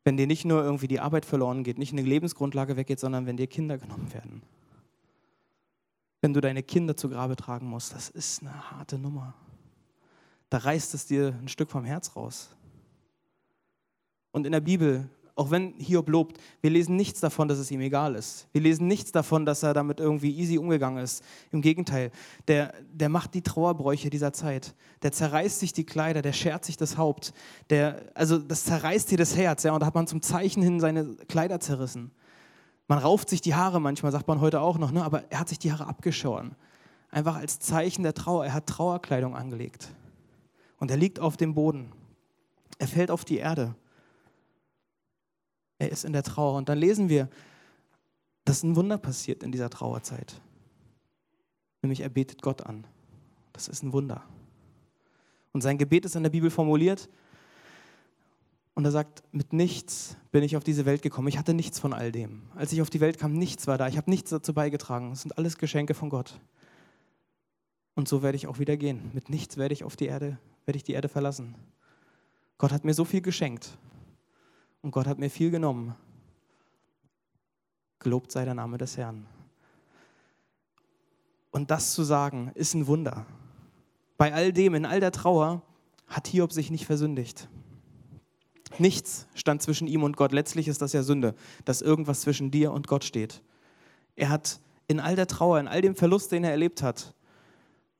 Wenn 0.06 0.16
dir 0.16 0.28
nicht 0.28 0.46
nur 0.46 0.64
irgendwie 0.64 0.88
die 0.88 1.00
Arbeit 1.00 1.26
verloren 1.26 1.64
geht, 1.64 1.78
nicht 1.78 1.92
eine 1.92 2.04
Lebensgrundlage 2.04 2.78
weggeht, 2.78 3.00
sondern 3.00 3.26
wenn 3.26 3.38
dir 3.38 3.48
Kinder 3.48 3.78
genommen 3.78 4.14
werden. 4.14 4.42
Wenn 6.22 6.34
du 6.34 6.42
deine 6.42 6.64
Kinder 6.64 6.96
zu 6.96 7.10
Grabe 7.10 7.36
tragen 7.36 7.68
musst, 7.68 7.94
das 7.94 8.10
ist 8.10 8.42
eine 8.42 8.72
harte 8.72 8.98
Nummer. 8.98 9.34
Da 10.50 10.60
reißt 10.60 10.94
es 10.94 11.06
dir 11.06 11.34
ein 11.42 11.48
Stück 11.48 11.70
vom 11.72 11.86
Herz 11.86 12.16
raus. 12.16 12.50
Und 14.32 14.46
in 14.46 14.52
der 14.52 14.60
Bibel 14.60 15.10
auch 15.40 15.52
wenn 15.52 15.74
Hiob 15.78 16.10
lobt, 16.10 16.38
wir 16.60 16.70
lesen 16.70 16.98
nichts 16.98 17.22
davon, 17.22 17.48
dass 17.48 17.60
es 17.60 17.72
ihm 17.72 17.80
egal 17.80 18.16
ist. 18.16 18.50
Wir 18.52 18.60
lesen 18.60 18.88
nichts 18.88 19.14
davon, 19.14 19.46
dass 19.46 19.64
er 19.64 19.74
damit 19.74 20.02
irgendwie 20.02 20.38
easy 20.38 20.58
umgegangen 20.58 21.02
ist. 21.02 21.24
Im 21.52 21.62
Gegenteil, 21.62 22.12
der, 22.50 22.74
der 22.92 23.08
macht 23.08 23.34
die 23.34 23.42
Trauerbräuche 23.42 24.10
dieser 24.10 24.34
Zeit. 24.34 24.76
Der 25.02 25.14
zerreißt 25.14 25.62
sich 25.62 25.72
die 25.72 25.86
Kleider, 25.86 26.22
der 26.22 26.34
schert 26.34 26.66
sich 26.66 26.76
das 26.76 26.98
Haupt. 26.98 27.34
Der, 27.70 28.02
also 28.16 28.38
das 28.38 28.66
zerreißt 28.66 29.12
dir 29.12 29.18
das 29.18 29.38
Herz. 29.38 29.64
Ja, 29.64 29.72
und 29.72 29.80
da 29.80 29.86
hat 29.86 29.96
man 29.96 30.08
zum 30.08 30.22
Zeichen 30.22 30.62
hin 30.62 30.82
seine 30.82 31.16
Kleider 31.30 31.62
zerrissen. 31.62 32.12
Man 32.90 33.00
rauft 33.00 33.30
sich 33.30 33.40
die 33.40 33.56
Haare 33.56 33.80
manchmal, 33.80 34.12
sagt 34.12 34.28
man 34.28 34.42
heute 34.42 34.60
auch 34.60 34.78
noch, 34.78 34.92
ne? 34.92 35.06
aber 35.06 35.24
er 35.32 35.40
hat 35.40 35.48
sich 35.48 35.60
die 35.60 35.72
Haare 35.72 35.88
abgeschoren. 35.88 36.56
Einfach 37.12 37.38
als 37.38 37.60
Zeichen 37.60 38.04
der 38.04 38.14
Trauer. 38.14 38.46
Er 38.46 38.54
hat 38.54 38.68
Trauerkleidung 38.68 39.38
angelegt. 39.38 39.88
Und 40.80 40.92
er 40.92 40.98
liegt 40.98 41.22
auf 41.22 41.38
dem 41.38 41.54
Boden. 41.54 41.94
Er 42.78 42.90
fällt 42.90 43.10
auf 43.10 43.24
die 43.24 43.38
Erde. 43.38 43.74
Er 45.80 45.92
ist 45.92 46.06
in 46.06 46.14
der 46.14 46.24
Trauer. 46.24 46.58
Und 46.58 46.70
dann 46.70 46.78
lesen 46.78 47.10
wir, 47.10 47.30
dass 48.46 48.64
ein 48.64 48.76
Wunder 48.76 48.98
passiert 48.98 49.44
in 49.44 49.52
dieser 49.52 49.70
Trauerzeit. 49.70 50.40
Nämlich 51.82 52.02
er 52.02 52.10
betet 52.10 52.42
Gott 52.42 52.66
an. 52.66 52.86
Das 53.54 53.68
ist 53.68 53.84
ein 53.84 53.94
Wunder. 53.94 54.24
Und 55.52 55.62
sein 55.62 55.78
Gebet 55.78 56.06
ist 56.06 56.16
in 56.16 56.24
der 56.24 56.30
Bibel 56.30 56.52
formuliert. 56.52 57.10
Und 58.76 58.86
er 58.86 58.92
sagt, 58.92 59.24
mit 59.32 59.52
nichts 59.52 60.16
bin 60.32 60.44
ich 60.44 60.56
auf 60.56 60.64
diese 60.64 60.86
Welt 60.86 61.02
gekommen. 61.02 61.28
Ich 61.28 61.38
hatte 61.38 61.54
nichts 61.54 61.80
von 61.80 61.92
all 61.92 62.12
dem. 62.12 62.44
Als 62.56 62.72
ich 62.72 62.82
auf 62.82 62.90
die 62.90 63.02
Welt 63.02 63.18
kam, 63.18 63.34
nichts 63.34 63.68
war 63.68 63.78
da. 63.78 63.88
Ich 63.88 63.98
habe 63.98 64.10
nichts 64.10 64.30
dazu 64.30 64.54
beigetragen. 64.54 65.10
Das 65.10 65.22
sind 65.22 65.38
alles 65.38 65.58
Geschenke 65.58 65.94
von 65.94 66.10
Gott. 66.10 66.40
Und 67.96 68.08
so 68.08 68.22
werde 68.22 68.38
ich 68.38 68.48
auch 68.48 68.60
wieder 68.60 68.78
gehen. 68.78 69.12
Mit 69.14 69.30
nichts 69.30 69.58
werde 69.58 69.74
ich 69.74 69.84
auf 69.84 69.98
die 69.98 70.06
Erde, 70.06 70.38
werde 70.66 70.78
ich 70.78 70.84
die 70.84 70.94
Erde 70.94 71.10
verlassen. 71.10 71.56
Gott 72.58 72.72
hat 72.72 72.86
mir 72.86 72.94
so 72.94 73.04
viel 73.04 73.22
geschenkt. 73.22 73.78
Und 74.82 74.92
Gott 74.92 75.08
hat 75.08 75.20
mir 75.20 75.30
viel 75.30 75.52
genommen. 75.52 75.96
Gelobt 78.00 78.32
sei 78.32 78.46
der 78.46 78.54
Name 78.54 78.78
des 78.78 78.96
Herrn. 78.98 79.26
Und 81.52 81.72
das 81.72 81.94
zu 81.94 82.04
sagen, 82.04 82.52
ist 82.56 82.74
ein 82.74 82.88
Wunder. 82.88 83.26
Bei 84.18 84.34
all 84.34 84.54
dem, 84.54 84.76
in 84.76 84.86
all 84.86 85.00
der 85.00 85.12
Trauer, 85.12 85.62
hat 86.08 86.28
Hiob 86.28 86.54
sich 86.54 86.72
nicht 86.72 86.86
versündigt. 86.86 87.50
Nichts 88.78 89.28
stand 89.34 89.62
zwischen 89.62 89.88
ihm 89.88 90.04
und 90.04 90.16
Gott. 90.16 90.32
Letztlich 90.32 90.68
ist 90.68 90.82
das 90.82 90.94
ja 90.94 91.04
Sünde, 91.04 91.36
dass 91.66 91.82
irgendwas 91.82 92.22
zwischen 92.22 92.52
dir 92.52 92.72
und 92.72 92.88
Gott 92.88 93.04
steht. 93.04 93.42
Er 94.16 94.30
hat 94.30 94.60
in 94.88 95.00
all 95.00 95.16
der 95.16 95.28
Trauer, 95.28 95.60
in 95.60 95.68
all 95.68 95.82
dem 95.82 95.96
Verlust, 95.96 96.32
den 96.32 96.44
er 96.44 96.52
erlebt 96.52 96.82
hat, 96.82 97.14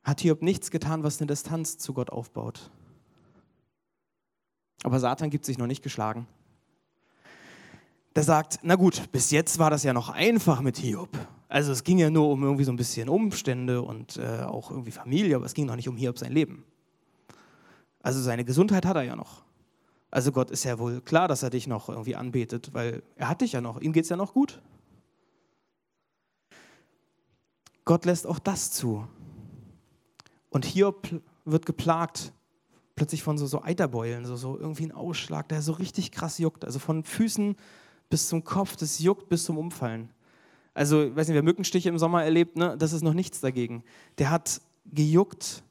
hat 0.02 0.20
Hiob 0.20 0.42
nichts 0.42 0.70
getan, 0.70 1.02
was 1.02 1.20
eine 1.20 1.26
Distanz 1.26 1.76
zu 1.76 1.92
Gott 1.92 2.10
aufbaut. 2.10 2.70
Aber 4.82 4.98
Satan 4.98 5.28
gibt 5.28 5.44
sich 5.44 5.58
noch 5.58 5.66
nicht 5.66 5.82
geschlagen 5.82 6.26
der 8.16 8.22
sagt, 8.22 8.58
na 8.62 8.74
gut, 8.74 9.10
bis 9.12 9.30
jetzt 9.30 9.58
war 9.58 9.70
das 9.70 9.84
ja 9.84 9.92
noch 9.92 10.08
einfach 10.08 10.60
mit 10.60 10.78
Hiob. 10.78 11.10
Also 11.48 11.72
es 11.72 11.84
ging 11.84 11.98
ja 11.98 12.10
nur 12.10 12.28
um 12.30 12.42
irgendwie 12.42 12.64
so 12.64 12.72
ein 12.72 12.76
bisschen 12.76 13.08
Umstände 13.08 13.82
und 13.82 14.16
äh, 14.16 14.42
auch 14.42 14.70
irgendwie 14.70 14.90
Familie, 14.90 15.36
aber 15.36 15.46
es 15.46 15.54
ging 15.54 15.66
noch 15.66 15.76
nicht 15.76 15.88
um 15.88 15.96
Hiob 15.96 16.18
sein 16.18 16.32
Leben. 16.32 16.64
Also 18.02 18.20
seine 18.20 18.44
Gesundheit 18.44 18.86
hat 18.86 18.96
er 18.96 19.02
ja 19.02 19.16
noch. 19.16 19.42
Also 20.10 20.32
Gott 20.32 20.50
ist 20.50 20.64
ja 20.64 20.78
wohl 20.78 21.00
klar, 21.00 21.28
dass 21.28 21.42
er 21.42 21.50
dich 21.50 21.66
noch 21.66 21.88
irgendwie 21.88 22.16
anbetet, 22.16 22.70
weil 22.72 23.02
er 23.16 23.28
hat 23.28 23.42
dich 23.42 23.52
ja 23.52 23.60
noch, 23.60 23.80
ihm 23.80 23.92
geht 23.92 24.04
es 24.04 24.10
ja 24.10 24.16
noch 24.16 24.32
gut. 24.32 24.60
Gott 27.84 28.04
lässt 28.04 28.26
auch 28.26 28.38
das 28.38 28.70
zu. 28.72 29.06
Und 30.48 30.64
Hiob 30.64 31.08
wird 31.44 31.66
geplagt 31.66 32.32
plötzlich 32.96 33.22
von 33.22 33.38
so, 33.38 33.46
so 33.46 33.62
Eiterbeulen, 33.62 34.26
so, 34.26 34.36
so 34.36 34.58
irgendwie 34.58 34.84
ein 34.84 34.92
Ausschlag, 34.92 35.48
der 35.48 35.62
so 35.62 35.72
richtig 35.72 36.12
krass 36.12 36.38
juckt. 36.38 36.64
Also 36.64 36.78
von 36.78 37.04
Füßen 37.04 37.56
bis 38.10 38.28
zum 38.28 38.44
Kopf, 38.44 38.76
das 38.76 38.98
juckt 38.98 39.28
bis 39.28 39.44
zum 39.44 39.56
Umfallen. 39.56 40.10
Also, 40.74 41.04
ich 41.04 41.16
weiß 41.16 41.28
nicht, 41.28 41.34
wer 41.34 41.42
Mückenstiche 41.42 41.88
im 41.88 41.98
Sommer 41.98 42.22
erlebt, 42.24 42.56
ne? 42.56 42.76
das 42.76 42.92
ist 42.92 43.02
noch 43.02 43.14
nichts 43.14 43.40
dagegen. 43.40 43.82
Der 44.18 44.30
hat 44.30 44.60
gejuckt, 44.84 45.62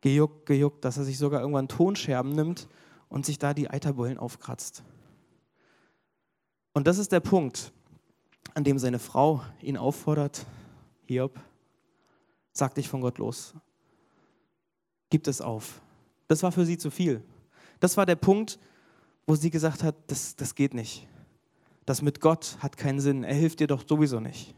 gejuckt, 0.00 0.46
gejuckt, 0.46 0.84
dass 0.84 0.98
er 0.98 1.04
sich 1.04 1.18
sogar 1.18 1.40
irgendwann 1.40 1.68
Tonscherben 1.68 2.32
nimmt 2.32 2.68
und 3.08 3.24
sich 3.24 3.38
da 3.38 3.54
die 3.54 3.70
Eiterbullen 3.70 4.18
aufkratzt. 4.18 4.82
Und 6.72 6.86
das 6.86 6.98
ist 6.98 7.10
der 7.10 7.20
Punkt, 7.20 7.72
an 8.54 8.64
dem 8.64 8.78
seine 8.78 8.98
Frau 8.98 9.42
ihn 9.60 9.76
auffordert, 9.76 10.46
Hiob, 11.06 11.40
sag 12.52 12.74
dich 12.74 12.88
von 12.88 13.00
Gott 13.00 13.18
los. 13.18 13.54
Gib 15.10 15.26
es 15.26 15.40
auf. 15.40 15.80
Das 16.26 16.42
war 16.42 16.52
für 16.52 16.66
sie 16.66 16.76
zu 16.76 16.90
viel. 16.90 17.22
Das 17.80 17.96
war 17.96 18.04
der 18.04 18.16
Punkt, 18.16 18.58
wo 19.26 19.34
sie 19.34 19.50
gesagt 19.50 19.82
hat, 19.82 19.94
das, 20.06 20.36
das 20.36 20.54
geht 20.54 20.74
nicht. 20.74 21.08
Das 21.88 22.02
mit 22.02 22.20
Gott 22.20 22.58
hat 22.60 22.76
keinen 22.76 23.00
Sinn. 23.00 23.24
Er 23.24 23.34
hilft 23.34 23.60
dir 23.60 23.66
doch 23.66 23.82
sowieso 23.88 24.20
nicht. 24.20 24.54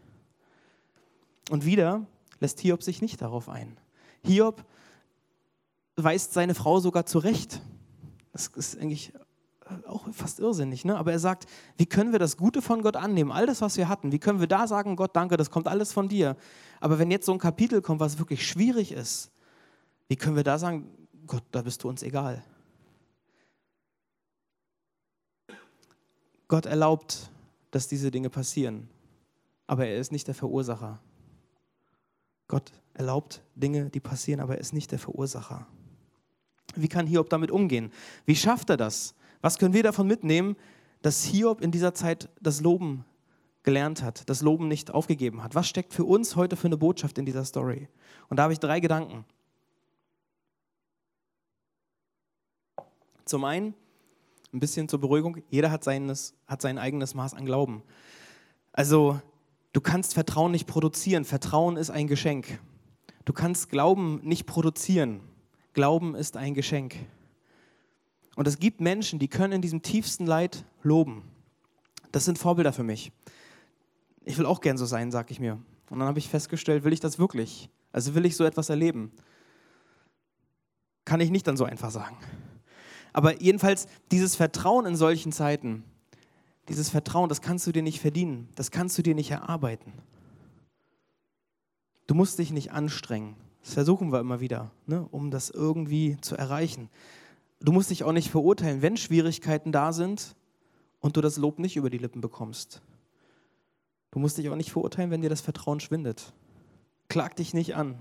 Und 1.49 1.65
wieder 1.65 2.05
lässt 2.41 2.59
Hiob 2.59 2.83
sich 2.83 3.03
nicht 3.03 3.23
darauf 3.23 3.49
ein. 3.49 3.77
Hiob 4.25 4.65
weist 5.95 6.33
seine 6.33 6.57
Frau 6.57 6.81
sogar 6.81 7.07
zurecht. 7.07 7.63
Das 8.33 8.49
ist 8.49 8.77
eigentlich 8.81 9.13
auch 9.87 10.13
fast 10.13 10.41
irrsinnig, 10.41 10.85
ne? 10.85 10.99
aber 10.99 11.13
er 11.13 11.21
sagt, 11.21 11.47
wie 11.77 11.87
können 11.87 12.11
wir 12.11 12.19
das 12.19 12.37
Gute 12.37 12.63
von 12.63 12.83
Gott 12.83 12.97
annehmen, 12.97 13.31
all 13.31 13.47
das, 13.47 13.61
was 13.61 13.77
wir 13.77 13.89
hatten, 13.89 14.11
wie 14.11 14.19
können 14.19 14.41
wir 14.41 14.49
da 14.49 14.67
sagen, 14.67 14.97
Gott, 14.97 15.15
danke, 15.15 15.37
das 15.37 15.53
kommt 15.53 15.69
alles 15.69 15.93
von 15.93 16.09
dir. 16.09 16.37
Aber 16.81 16.99
wenn 16.99 17.13
jetzt 17.13 17.27
so 17.27 17.33
ein 17.33 17.39
Kapitel 17.39 17.81
kommt, 17.81 18.01
was 18.01 18.19
wirklich 18.19 18.45
schwierig 18.45 18.91
ist, 18.91 19.31
wie 20.09 20.17
können 20.17 20.35
wir 20.35 20.43
da 20.43 20.59
sagen, 20.59 20.91
Gott, 21.29 21.45
da 21.53 21.63
bist 21.63 21.85
du 21.85 21.89
uns 21.89 22.03
egal. 22.03 22.43
Gott 26.51 26.67
erlaubt, 26.67 27.31
dass 27.71 27.87
diese 27.87 28.11
Dinge 28.11 28.29
passieren, 28.29 28.89
aber 29.69 29.87
er 29.87 29.99
ist 29.99 30.11
nicht 30.11 30.27
der 30.27 30.35
Verursacher. 30.35 31.01
Gott 32.49 32.73
erlaubt 32.93 33.45
Dinge, 33.55 33.89
die 33.89 34.01
passieren, 34.01 34.41
aber 34.41 34.55
er 34.55 34.61
ist 34.61 34.73
nicht 34.73 34.91
der 34.91 34.99
Verursacher. 34.99 35.69
Wie 36.75 36.89
kann 36.89 37.07
Hiob 37.07 37.31
damit 37.31 37.53
umgehen? 37.53 37.93
Wie 38.27 38.35
schafft 38.35 38.69
er 38.69 38.77
das? 38.77 39.15
Was 39.41 39.59
können 39.59 39.75
wir 39.75 39.85
davon 39.85 40.09
mitnehmen, 40.09 40.57
dass 41.03 41.23
Hiob 41.23 41.61
in 41.61 41.71
dieser 41.71 41.95
Zeit 41.95 42.29
das 42.41 42.61
Loben 42.61 43.05
gelernt 43.63 44.03
hat, 44.03 44.29
das 44.29 44.43
Loben 44.43 44.67
nicht 44.67 44.91
aufgegeben 44.91 45.45
hat? 45.45 45.55
Was 45.55 45.69
steckt 45.69 45.95
für 45.95 46.05
uns 46.05 46.35
heute 46.35 46.57
für 46.57 46.67
eine 46.67 46.77
Botschaft 46.77 47.17
in 47.19 47.27
dieser 47.27 47.45
Story? 47.45 47.87
Und 48.29 48.39
da 48.39 48.43
habe 48.43 48.55
ich 48.55 48.59
drei 48.59 48.81
Gedanken. 48.81 49.25
Zum 53.25 53.45
einen, 53.45 53.73
ein 54.53 54.61
bisschen 54.61 54.89
zur 54.89 55.01
Beruhigung, 55.01 55.43
jeder 55.49 55.71
hat, 55.71 55.85
seines, 55.85 56.35
hat 56.47 56.63
sein 56.63 56.79
eigenes 56.79 57.15
Maß 57.15 57.35
an 57.35 57.47
Glauben. 57.47 57.83
Also, 58.73 59.21
du 59.73 59.81
kannst 59.81 60.15
Vertrauen 60.15 60.53
nicht 60.53 60.67
produzieren. 60.67 61.25
Vertrauen 61.25 61.77
ist 61.77 61.91
ein 61.91 62.07
Geschenk. 62.07 62.59
Du 63.25 63.33
kannst 63.33 63.69
Glauben 63.71 64.21
nicht 64.23 64.47
produzieren. 64.47 65.21
Glauben 65.73 66.15
ist 66.15 66.37
ein 66.37 66.55
Geschenk. 66.55 66.97
Und 68.37 68.49
es 68.49 68.59
gibt 68.59 68.81
Menschen, 68.81 69.19
die 69.19 69.29
können 69.29 69.53
in 69.53 69.63
diesem 69.63 69.83
tiefsten 69.83 70.27
Leid 70.27 70.65
loben. 70.83 71.23
Das 72.13 72.25
sind 72.25 72.39
Vorbilder 72.39 72.73
für 72.73 72.83
mich. 72.83 73.13
Ich 74.25 74.39
will 74.39 74.47
auch 74.47 74.61
gern 74.61 74.79
so 74.79 74.87
sein, 74.87 75.11
sag 75.11 75.31
ich 75.31 75.41
mir. 75.41 75.59
Und 75.91 75.99
dann 75.99 76.09
habe 76.09 76.19
ich 76.19 76.29
festgestellt, 76.29 76.85
will 76.85 76.93
ich 76.93 77.01
das 77.01 77.19
wirklich? 77.19 77.69
Also 77.93 78.15
will 78.15 78.25
ich 78.25 78.37
so 78.37 78.45
etwas 78.45 78.69
erleben? 78.69 79.13
Kann 81.05 81.21
ich 81.21 81.31
nicht 81.31 81.47
dann 81.47 81.57
so 81.57 81.65
einfach 81.65 81.91
sagen. 81.91 82.17
Aber 83.13 83.41
jedenfalls 83.41 83.87
dieses 84.11 84.37
Vertrauen 84.37 84.87
in 84.87 84.97
solchen 84.97 85.33
Zeiten, 85.33 85.85
dieses 86.69 86.91
Vertrauen, 86.91 87.29
das 87.29 87.41
kannst 87.41 87.67
du 87.67 87.73
dir 87.73 87.83
nicht 87.83 88.01
verdienen, 88.01 88.49
das 88.55 88.71
kannst 88.71 88.97
du 88.97 89.03
dir 89.03 89.15
nicht 89.15 89.31
erarbeiten. 89.31 89.93
Du 92.07 92.15
musst 92.15 92.39
dich 92.39 92.53
nicht 92.53 92.73
anstrengen. 92.73 93.37
Das 93.63 93.75
versuchen 93.75 94.13
wir 94.13 94.21
immer 94.21 94.41
wieder, 94.41 94.71
ne, 94.87 95.07
um 95.11 95.31
das 95.31 95.51
irgendwie 95.51 96.17
zu 96.21 96.37
erreichen. 96.37 96.89
Du 97.61 97.73
musst 97.73 97.91
dich 97.91 98.05
auch 98.05 98.13
nicht 98.13 98.31
verurteilen, 98.31 98.83
wenn 98.83 98.97
Schwierigkeiten 98.97 99.71
da 99.71 99.93
sind 99.93 100.35
und 101.01 101.17
du 101.17 101.21
das 101.21 101.37
Lob 101.37 101.59
nicht 101.59 101.77
über 101.77 101.91
die 101.91 101.99
Lippen 101.99 102.21
bekommst. 102.21 102.81
Du 104.11 104.19
musst 104.19 104.39
dich 104.39 104.49
auch 104.49 104.57
nicht 104.57 104.73
verurteilen, 104.73 105.11
wenn 105.11 105.23
dir 105.23 105.29
das 105.29 105.41
Vertrauen 105.41 105.79
schwindet. 105.79 106.33
Klag 107.09 107.37
dich 107.37 107.55
nicht 107.55 107.75
an. 107.77 107.99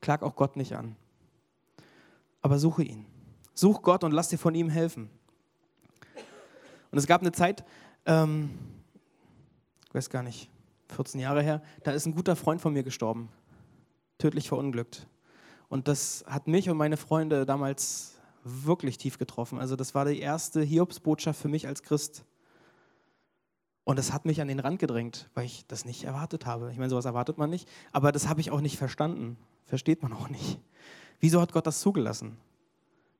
Klag 0.00 0.22
auch 0.22 0.36
Gott 0.36 0.56
nicht 0.56 0.74
an. 0.74 0.96
Aber 2.42 2.58
suche 2.58 2.82
ihn. 2.82 3.06
Such 3.60 3.82
Gott 3.82 4.04
und 4.04 4.12
lass 4.12 4.30
dir 4.30 4.38
von 4.38 4.54
ihm 4.54 4.70
helfen. 4.70 5.10
Und 6.90 6.96
es 6.96 7.06
gab 7.06 7.20
eine 7.20 7.30
Zeit, 7.30 7.62
ähm, 8.06 8.48
ich 9.86 9.94
weiß 9.94 10.08
gar 10.08 10.22
nicht, 10.22 10.48
14 10.88 11.20
Jahre 11.20 11.42
her, 11.42 11.62
da 11.84 11.90
ist 11.90 12.06
ein 12.06 12.14
guter 12.14 12.36
Freund 12.36 12.62
von 12.62 12.72
mir 12.72 12.82
gestorben, 12.82 13.28
tödlich 14.16 14.48
verunglückt. 14.48 15.06
Und 15.68 15.88
das 15.88 16.24
hat 16.26 16.48
mich 16.48 16.70
und 16.70 16.78
meine 16.78 16.96
Freunde 16.96 17.44
damals 17.44 18.18
wirklich 18.44 18.96
tief 18.96 19.18
getroffen. 19.18 19.58
Also 19.58 19.76
das 19.76 19.94
war 19.94 20.06
die 20.06 20.20
erste 20.20 20.62
Hiobsbotschaft 20.62 21.38
für 21.38 21.48
mich 21.48 21.66
als 21.66 21.82
Christ. 21.82 22.24
Und 23.84 23.98
das 23.98 24.10
hat 24.10 24.24
mich 24.24 24.40
an 24.40 24.48
den 24.48 24.60
Rand 24.60 24.78
gedrängt, 24.78 25.28
weil 25.34 25.44
ich 25.44 25.66
das 25.66 25.84
nicht 25.84 26.04
erwartet 26.04 26.46
habe. 26.46 26.72
Ich 26.72 26.78
meine, 26.78 26.88
sowas 26.88 27.04
erwartet 27.04 27.36
man 27.36 27.50
nicht, 27.50 27.68
aber 27.92 28.10
das 28.10 28.26
habe 28.26 28.40
ich 28.40 28.52
auch 28.52 28.62
nicht 28.62 28.78
verstanden. 28.78 29.36
Versteht 29.66 30.02
man 30.02 30.14
auch 30.14 30.30
nicht. 30.30 30.58
Wieso 31.20 31.42
hat 31.42 31.52
Gott 31.52 31.66
das 31.66 31.80
zugelassen? 31.80 32.38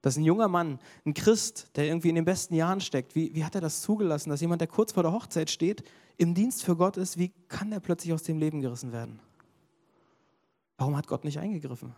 Dass 0.02 0.16
ein 0.16 0.24
junger 0.24 0.48
Mann, 0.48 0.78
ein 1.04 1.14
Christ, 1.14 1.70
der 1.76 1.86
irgendwie 1.86 2.08
in 2.08 2.14
den 2.14 2.24
besten 2.24 2.54
Jahren 2.54 2.80
steckt, 2.80 3.14
wie, 3.14 3.34
wie 3.34 3.44
hat 3.44 3.54
er 3.54 3.60
das 3.60 3.82
zugelassen? 3.82 4.30
Dass 4.30 4.40
jemand, 4.40 4.60
der 4.60 4.68
kurz 4.68 4.92
vor 4.92 5.02
der 5.02 5.12
Hochzeit 5.12 5.50
steht, 5.50 5.84
im 6.16 6.34
Dienst 6.34 6.64
für 6.64 6.76
Gott 6.76 6.96
ist, 6.96 7.18
wie 7.18 7.32
kann 7.48 7.70
er 7.72 7.80
plötzlich 7.80 8.12
aus 8.12 8.22
dem 8.22 8.38
Leben 8.38 8.60
gerissen 8.60 8.92
werden? 8.92 9.20
Warum 10.78 10.96
hat 10.96 11.06
Gott 11.06 11.24
nicht 11.24 11.38
eingegriffen? 11.38 11.94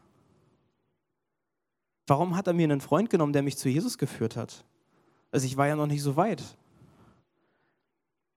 Warum 2.06 2.36
hat 2.36 2.48
er 2.48 2.52
mir 2.52 2.64
einen 2.64 2.80
Freund 2.80 3.10
genommen, 3.10 3.32
der 3.32 3.42
mich 3.42 3.56
zu 3.56 3.68
Jesus 3.68 3.98
geführt 3.98 4.36
hat? 4.36 4.64
Also 5.30 5.46
ich 5.46 5.56
war 5.56 5.68
ja 5.68 5.76
noch 5.76 5.86
nicht 5.86 6.02
so 6.02 6.16
weit. 6.16 6.42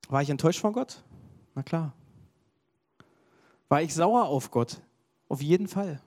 War 0.08 0.22
ich 0.22 0.30
enttäuscht 0.30 0.60
von 0.60 0.74
Gott? 0.74 1.04
Na 1.56 1.64
klar. 1.64 1.94
War 3.70 3.82
ich 3.82 3.94
sauer 3.94 4.26
auf 4.26 4.52
Gott? 4.52 4.82
Auf 5.28 5.42
jeden 5.42 5.68
Fall. 5.68 6.00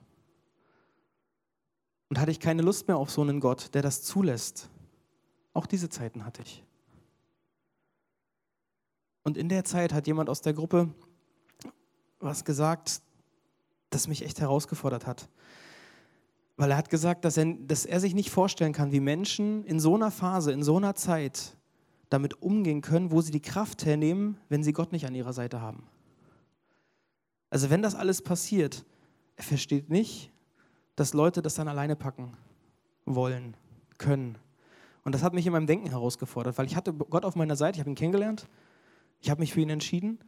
Und 2.09 2.19
hatte 2.19 2.31
ich 2.31 2.39
keine 2.39 2.61
Lust 2.63 2.87
mehr 2.87 2.97
auf 2.97 3.11
so 3.11 3.21
einen 3.21 3.39
Gott, 3.39 3.73
der 3.73 3.81
das 3.81 4.01
zulässt? 4.01 4.69
Auch 5.53 5.65
diese 5.65 5.89
Zeiten 5.89 6.25
hatte 6.25 6.41
ich. 6.41 6.63
Und 9.23 9.37
in 9.37 9.49
der 9.49 9.63
Zeit 9.63 9.93
hat 9.93 10.07
jemand 10.07 10.29
aus 10.29 10.41
der 10.41 10.53
Gruppe 10.53 10.89
was 12.19 12.45
gesagt, 12.45 13.01
das 13.89 14.07
mich 14.07 14.23
echt 14.23 14.39
herausgefordert 14.41 15.07
hat. 15.07 15.29
Weil 16.57 16.71
er 16.71 16.77
hat 16.77 16.89
gesagt, 16.89 17.23
dass 17.25 17.37
er, 17.37 17.45
dass 17.45 17.85
er 17.85 17.99
sich 17.99 18.13
nicht 18.13 18.29
vorstellen 18.29 18.73
kann, 18.73 18.91
wie 18.91 18.99
Menschen 18.99 19.63
in 19.63 19.79
so 19.79 19.95
einer 19.95 20.11
Phase, 20.11 20.51
in 20.51 20.63
so 20.63 20.77
einer 20.77 20.95
Zeit 20.95 21.55
damit 22.09 22.41
umgehen 22.41 22.81
können, 22.81 23.11
wo 23.11 23.21
sie 23.21 23.31
die 23.31 23.41
Kraft 23.41 23.85
hernehmen, 23.85 24.37
wenn 24.49 24.63
sie 24.63 24.73
Gott 24.73 24.91
nicht 24.91 25.05
an 25.05 25.15
ihrer 25.15 25.31
Seite 25.33 25.61
haben. 25.61 25.83
Also 27.49 27.69
wenn 27.69 27.81
das 27.81 27.95
alles 27.95 28.21
passiert, 28.21 28.85
er 29.37 29.43
versteht 29.43 29.89
nicht, 29.89 30.31
dass 30.99 31.13
Leute 31.13 31.41
das 31.41 31.55
dann 31.55 31.67
alleine 31.67 31.95
packen 31.95 32.33
wollen, 33.05 33.55
können. 33.97 34.37
Und 35.03 35.15
das 35.15 35.23
hat 35.23 35.33
mich 35.33 35.45
in 35.45 35.53
meinem 35.53 35.67
Denken 35.67 35.89
herausgefordert, 35.89 36.57
weil 36.57 36.65
ich 36.65 36.75
hatte 36.75 36.93
Gott 36.93 37.25
auf 37.25 37.35
meiner 37.35 37.55
Seite, 37.55 37.77
ich 37.77 37.79
habe 37.79 37.89
ihn 37.89 37.95
kennengelernt, 37.95 38.47
ich 39.21 39.29
habe 39.29 39.41
mich 39.41 39.53
für 39.53 39.61
ihn 39.61 39.69
entschieden, 39.69 40.19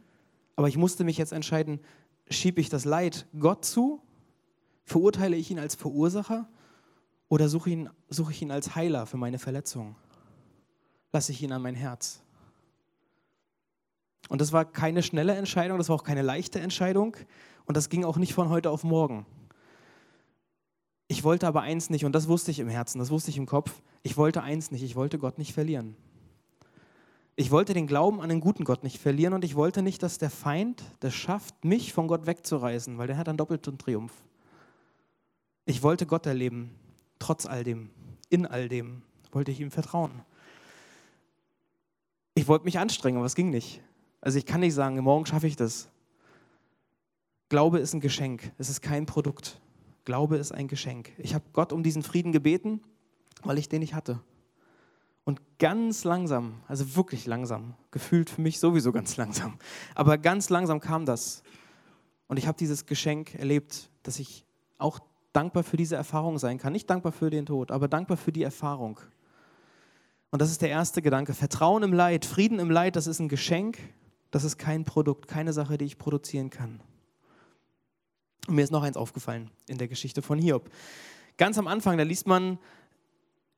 aber 0.56 0.68
ich 0.68 0.76
musste 0.76 1.04
mich 1.04 1.18
jetzt 1.18 1.32
entscheiden, 1.32 1.80
schiebe 2.28 2.60
ich 2.60 2.68
das 2.68 2.84
Leid 2.84 3.26
Gott 3.38 3.64
zu 3.64 4.02
Verurteile 4.84 5.36
ich 5.36 5.50
ihn 5.50 5.58
als 5.58 5.74
Verursacher 5.74 6.48
oder 7.28 7.48
suche, 7.48 7.70
ihn, 7.70 7.88
suche 8.08 8.32
ich 8.32 8.42
ihn 8.42 8.50
als 8.50 8.74
Heiler 8.74 9.06
für 9.06 9.16
meine 9.16 9.38
Verletzung? 9.38 9.96
Lasse 11.12 11.32
ich 11.32 11.42
ihn 11.42 11.52
an 11.52 11.62
mein 11.62 11.74
Herz? 11.74 12.22
Und 14.28 14.40
das 14.40 14.52
war 14.52 14.64
keine 14.64 15.02
schnelle 15.02 15.34
Entscheidung, 15.34 15.78
das 15.78 15.88
war 15.88 15.96
auch 15.96 16.04
keine 16.04 16.22
leichte 16.22 16.60
Entscheidung 16.60 17.16
und 17.64 17.76
das 17.76 17.88
ging 17.88 18.04
auch 18.04 18.16
nicht 18.16 18.34
von 18.34 18.48
heute 18.48 18.70
auf 18.70 18.84
morgen. 18.84 19.26
Ich 21.12 21.24
wollte 21.24 21.46
aber 21.46 21.60
eins 21.60 21.90
nicht 21.90 22.06
und 22.06 22.14
das 22.14 22.26
wusste 22.26 22.50
ich 22.50 22.58
im 22.58 22.70
Herzen, 22.70 22.98
das 22.98 23.10
wusste 23.10 23.30
ich 23.30 23.36
im 23.36 23.44
Kopf. 23.44 23.82
Ich 24.02 24.16
wollte 24.16 24.42
eins 24.42 24.70
nicht, 24.70 24.82
ich 24.82 24.96
wollte 24.96 25.18
Gott 25.18 25.36
nicht 25.36 25.52
verlieren. 25.52 25.94
Ich 27.36 27.50
wollte 27.50 27.74
den 27.74 27.86
Glauben 27.86 28.22
an 28.22 28.30
den 28.30 28.40
guten 28.40 28.64
Gott 28.64 28.82
nicht 28.82 28.98
verlieren 28.98 29.34
und 29.34 29.44
ich 29.44 29.54
wollte 29.54 29.82
nicht, 29.82 30.02
dass 30.02 30.16
der 30.16 30.30
Feind 30.30 30.82
das 31.00 31.12
schafft, 31.12 31.66
mich 31.66 31.92
von 31.92 32.08
Gott 32.08 32.24
wegzureißen, 32.24 32.96
weil 32.96 33.08
der 33.08 33.18
hat 33.18 33.28
dann 33.28 33.36
doppelten 33.36 33.76
Triumph. 33.76 34.14
Ich 35.66 35.82
wollte 35.82 36.06
Gott 36.06 36.24
erleben, 36.24 36.70
trotz 37.18 37.44
all 37.44 37.62
dem, 37.62 37.90
in 38.30 38.46
all 38.46 38.70
dem 38.70 39.02
wollte 39.32 39.50
ich 39.50 39.60
ihm 39.60 39.70
vertrauen. 39.70 40.22
Ich 42.32 42.48
wollte 42.48 42.64
mich 42.64 42.78
anstrengen, 42.78 43.18
aber 43.18 43.26
es 43.26 43.34
ging 43.34 43.50
nicht. 43.50 43.82
Also 44.22 44.38
ich 44.38 44.46
kann 44.46 44.60
nicht 44.60 44.72
sagen, 44.72 44.98
morgen 45.00 45.26
schaffe 45.26 45.46
ich 45.46 45.56
das. 45.56 45.90
Glaube 47.50 47.80
ist 47.80 47.92
ein 47.92 48.00
Geschenk, 48.00 48.50
es 48.56 48.70
ist 48.70 48.80
kein 48.80 49.04
Produkt. 49.04 49.60
Glaube 50.04 50.36
ist 50.36 50.52
ein 50.52 50.68
Geschenk. 50.68 51.12
Ich 51.18 51.34
habe 51.34 51.44
Gott 51.52 51.72
um 51.72 51.82
diesen 51.82 52.02
Frieden 52.02 52.32
gebeten, 52.32 52.80
weil 53.42 53.58
ich 53.58 53.68
den 53.68 53.80
nicht 53.80 53.94
hatte. 53.94 54.20
Und 55.24 55.40
ganz 55.58 56.02
langsam, 56.02 56.60
also 56.66 56.96
wirklich 56.96 57.26
langsam, 57.26 57.74
gefühlt 57.92 58.28
für 58.28 58.40
mich 58.40 58.58
sowieso 58.58 58.90
ganz 58.92 59.16
langsam, 59.16 59.58
aber 59.94 60.18
ganz 60.18 60.50
langsam 60.50 60.80
kam 60.80 61.06
das. 61.06 61.42
Und 62.26 62.38
ich 62.38 62.46
habe 62.46 62.58
dieses 62.58 62.86
Geschenk 62.86 63.34
erlebt, 63.34 63.90
dass 64.02 64.18
ich 64.18 64.44
auch 64.78 64.98
dankbar 65.32 65.62
für 65.62 65.76
diese 65.76 65.96
Erfahrung 65.96 66.38
sein 66.38 66.58
kann. 66.58 66.72
Nicht 66.72 66.90
dankbar 66.90 67.12
für 67.12 67.30
den 67.30 67.46
Tod, 67.46 67.70
aber 67.70 67.88
dankbar 67.88 68.16
für 68.16 68.32
die 68.32 68.42
Erfahrung. 68.42 68.98
Und 70.30 70.40
das 70.40 70.50
ist 70.50 70.62
der 70.62 70.70
erste 70.70 71.02
Gedanke. 71.02 71.34
Vertrauen 71.34 71.82
im 71.82 71.92
Leid, 71.92 72.24
Frieden 72.24 72.58
im 72.58 72.70
Leid, 72.70 72.96
das 72.96 73.06
ist 73.06 73.20
ein 73.20 73.28
Geschenk, 73.28 73.78
das 74.30 74.44
ist 74.44 74.56
kein 74.56 74.84
Produkt, 74.84 75.28
keine 75.28 75.52
Sache, 75.52 75.78
die 75.78 75.84
ich 75.84 75.98
produzieren 75.98 76.50
kann. 76.50 76.80
Und 78.48 78.56
mir 78.56 78.62
ist 78.62 78.72
noch 78.72 78.82
eins 78.82 78.96
aufgefallen 78.96 79.50
in 79.68 79.78
der 79.78 79.88
Geschichte 79.88 80.22
von 80.22 80.38
Hiob. 80.38 80.70
Ganz 81.36 81.58
am 81.58 81.66
Anfang, 81.66 81.96
da 81.96 82.04
liest 82.04 82.26
man 82.26 82.58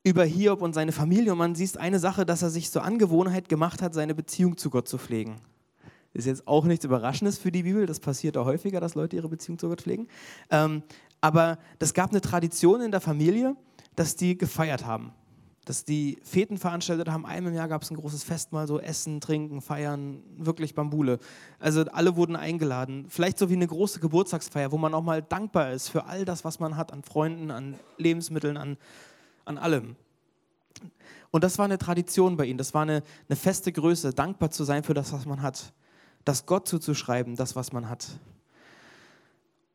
über 0.03 0.25
Hiob 0.25 0.61
und 0.61 0.75
seine 0.75 0.93
Familie 0.93 1.33
und 1.33 1.39
man 1.39 1.55
sieht 1.55 1.79
eine 1.79 1.99
Sache, 1.99 2.27
dass 2.27 2.43
er 2.43 2.51
sich 2.51 2.71
zur 2.71 2.85
Angewohnheit 2.85 3.49
gemacht 3.49 3.81
hat, 3.81 3.95
seine 3.95 4.15
Beziehung 4.15 4.59
zu 4.59 4.69
Gott 4.69 4.87
zu 4.87 4.99
pflegen. 4.99 5.41
Ist 6.13 6.27
jetzt 6.27 6.47
auch 6.47 6.65
nichts 6.65 6.85
Überraschendes 6.85 7.39
für 7.39 7.51
die 7.51 7.65
Bibel, 7.65 7.87
das 7.87 7.99
passiert 7.99 8.37
ja 8.37 8.45
häufiger, 8.45 8.81
dass 8.81 8.95
Leute 8.95 9.17
ihre 9.17 9.29
Beziehung 9.29 9.59
zu 9.59 9.69
Gott 9.69 9.81
pflegen. 9.81 10.07
Ähm, 10.51 10.83
aber 11.21 11.59
es 11.79 11.95
gab 11.95 12.11
eine 12.11 12.21
Tradition 12.21 12.83
in 12.83 12.91
der 12.91 13.01
Familie, 13.01 13.57
dass 13.97 14.15
die 14.15 14.37
gefeiert 14.37 14.85
haben. 14.85 15.13
Dass 15.65 15.85
die 15.85 16.19
Feten 16.23 16.59
veranstaltet 16.59 17.09
haben. 17.09 17.25
Einmal 17.25 17.53
im 17.53 17.57
Jahr 17.57 17.69
gab 17.69 17.83
es 17.83 17.91
ein 17.91 17.97
großes 17.97 18.23
Festmahl, 18.23 18.67
so 18.67 18.79
Essen, 18.79 19.21
Trinken, 19.21 19.63
Feiern, 19.63 20.23
wirklich 20.37 20.75
Bambule. 20.75 21.19
Also 21.59 21.85
alle 21.93 22.17
wurden 22.17 22.37
eingeladen. 22.37 23.07
Vielleicht 23.09 23.39
so 23.39 23.49
wie 23.49 23.55
eine 23.55 23.67
große 23.67 24.01
Geburtstagsfeier, 24.01 24.73
wo 24.73 24.79
man 24.79 24.93
auch 24.93 25.03
mal 25.03 25.23
dankbar 25.23 25.73
ist 25.73 25.89
für 25.89 26.05
all 26.05 26.25
das, 26.25 26.45
was 26.45 26.61
man 26.61 26.77
hat 26.77 26.93
an 26.93 27.03
Freunden, 27.03 27.51
an 27.51 27.77
Lebensmitteln, 27.97 28.57
an 28.57 28.77
an 29.45 29.59
allem. 29.59 29.97
Und 31.31 31.45
das 31.45 31.59
war 31.59 31.65
eine 31.65 31.79
Tradition 31.79 32.37
bei 32.37 32.47
ihnen, 32.47 32.59
das 32.59 32.75
war 32.75 32.83
eine, 32.83 33.03
eine 33.29 33.37
feste 33.37 33.73
Größe, 33.73 34.13
dankbar 34.13 34.51
zu 34.51 34.65
sein 34.65 34.85
für 34.85 34.95
das, 34.95 35.13
was 35.13 35.27
man 35.27 35.43
hat. 35.43 35.73
Das 36.25 36.47
Gott 36.47 36.69
zuzuschreiben, 36.69 37.37
das, 37.37 37.57
was 37.57 37.73
man 37.73 37.89
hat. 37.89 38.19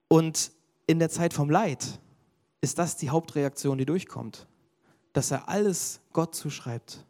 Und 0.08 0.52
in 0.88 1.00
der 1.00 1.10
Zeit 1.10 1.34
vom 1.34 1.50
Leid 1.50 2.00
ist 2.62 2.80
das 2.80 2.98
die 2.98 3.10
Hauptreaktion, 3.10 3.78
die 3.78 3.86
durchkommt. 3.86 4.48
Dass 5.14 5.32
er 5.32 5.50
alles 5.50 6.00
Gott 6.14 6.36
zuschreibt. 6.36 7.06